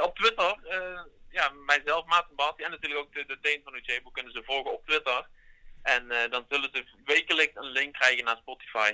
Op 0.04 0.14
Twitter, 0.16 0.57
ja, 1.40 1.52
mijzelf, 1.66 2.04
Maarten 2.06 2.36
Bassi 2.36 2.62
en 2.62 2.70
natuurlijk 2.70 3.00
ook 3.00 3.12
de, 3.12 3.24
de 3.26 3.38
Deen 3.40 3.60
van 3.64 3.74
Uchebo 3.74 4.10
kunnen 4.10 4.32
ze 4.32 4.42
volgen 4.44 4.72
op 4.72 4.86
Twitter. 4.86 5.26
En 5.82 6.10
eh, 6.10 6.30
dan 6.30 6.44
zullen 6.48 6.68
ze 6.72 6.84
wekelijks 7.04 7.52
een 7.56 7.70
link 7.78 7.92
krijgen 7.94 8.24
naar 8.24 8.36
Spotify. 8.36 8.90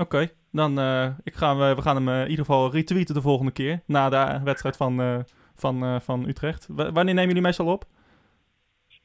Oké, 0.00 0.30
dan 0.52 0.78
eh, 0.78 1.08
ik 1.24 1.34
ga, 1.34 1.56
we, 1.56 1.74
we 1.74 1.82
gaan 1.82 1.96
hem 1.96 2.08
eh, 2.08 2.20
in 2.24 2.30
ieder 2.30 2.44
geval 2.44 2.70
retweeten 2.72 3.14
de 3.14 3.20
volgende 3.22 3.52
keer. 3.52 3.82
Na 3.86 4.08
de 4.08 4.40
wedstrijd 4.44 4.76
van, 4.76 5.00
eh, 5.00 5.18
van, 5.56 5.82
eh, 5.84 6.00
van 6.00 6.28
Utrecht. 6.28 6.66
W- 6.68 6.76
wanneer 6.76 7.04
nemen 7.14 7.26
jullie 7.26 7.42
meestal 7.42 7.66
op? 7.66 7.84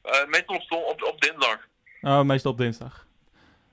Eh, 0.02 0.26
meestal 0.26 0.56
op, 0.56 0.72
op, 0.72 1.02
op 1.02 1.20
dinsdag. 1.20 1.58
Oh, 2.00 2.20
meestal 2.22 2.52
op 2.52 2.58
dinsdag. 2.58 3.06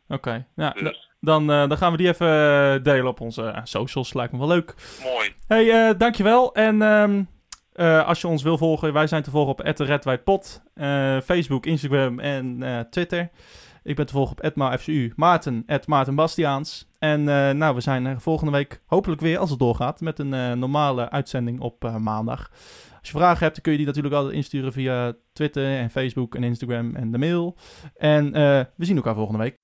Oké, 0.08 0.48
ja, 0.56 0.70
Dus 0.70 1.10
dan, 1.20 1.52
eh, 1.52 1.68
dan 1.68 1.78
gaan 1.78 1.92
we 1.92 1.98
die 1.98 2.08
even 2.08 2.28
eh, 2.28 2.84
delen 2.84 3.08
op 3.08 3.20
onze 3.20 3.44
eh, 3.44 3.62
socials. 3.64 4.14
Lijkt 4.14 4.32
me 4.32 4.40
wel 4.40 4.48
leuk. 4.48 4.74
mooi. 5.04 5.36
hey, 5.48 5.90
eh, 5.90 5.98
dankjewel. 5.98 6.54
En 6.56 6.82
ehm, 6.82 7.24
eh, 7.74 8.08
als 8.08 8.22
je 8.22 8.28
ons 8.28 8.44
wil 8.44 8.58
volgen, 8.58 8.94
wij 8.94 9.08
zijn 9.08 9.24
te 9.24 9.30
volgen 9.30 9.52
op 9.52 9.60
@redwhitepot, 9.60 10.62
eh 10.74 11.20
Facebook, 11.22 11.66
Instagram 11.66 12.20
en 12.20 12.64
eh, 12.64 12.80
Twitter. 12.80 13.30
Ik 13.84 13.96
ben 13.96 14.06
te 14.06 14.14
volgen 14.14 14.38
op 14.38 14.56
@maFCU, 14.56 15.14
Maarten 15.16 15.66
Maarten 15.86 16.16
Bastiaans. 16.16 16.90
En 17.00 17.20
eh, 17.20 17.50
nou, 17.52 17.76
we 17.76 17.82
zijn 17.82 18.06
er 18.06 18.22
volgende 18.22 18.52
week 18.52 18.82
hopelijk 18.86 19.22
weer, 19.22 19.38
als 19.38 19.50
het 19.50 19.60
doorgaat, 19.60 20.02
met 20.02 20.20
een 20.20 20.60
normale 20.60 21.10
uitzending 21.10 21.60
op 21.60 21.98
maandag. 22.00 22.50
Als 23.00 23.10
je 23.10 23.18
vragen 23.18 23.40
hebt, 23.40 23.54
dan 23.54 23.62
kun 23.62 23.72
je 23.72 23.78
die 23.78 23.88
natuurlijk 23.88 24.16
altijd 24.16 24.34
insturen 24.34 24.74
via 24.74 25.14
Twitter 25.34 25.78
en 25.78 25.90
Facebook 25.90 26.36
en 26.36 26.44
Instagram 26.44 26.96
en 26.96 27.12
de 27.12 27.18
mail. 27.18 27.58
En 27.96 28.32
we 28.76 28.86
zien 28.86 28.96
elkaar 28.96 29.16
volgende 29.16 29.44
week. 29.44 29.61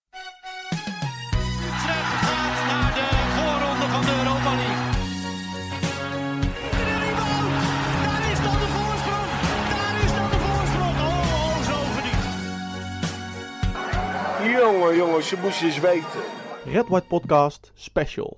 Jongen, 14.88 15.06
jongen, 15.06 15.24
ze 15.24 15.38
moesten 15.42 15.66
eens 15.66 15.80
weten. 15.80 16.20
Red 16.66 16.88
White 16.88 17.08
Podcast 17.08 17.72
Special. 17.76 18.38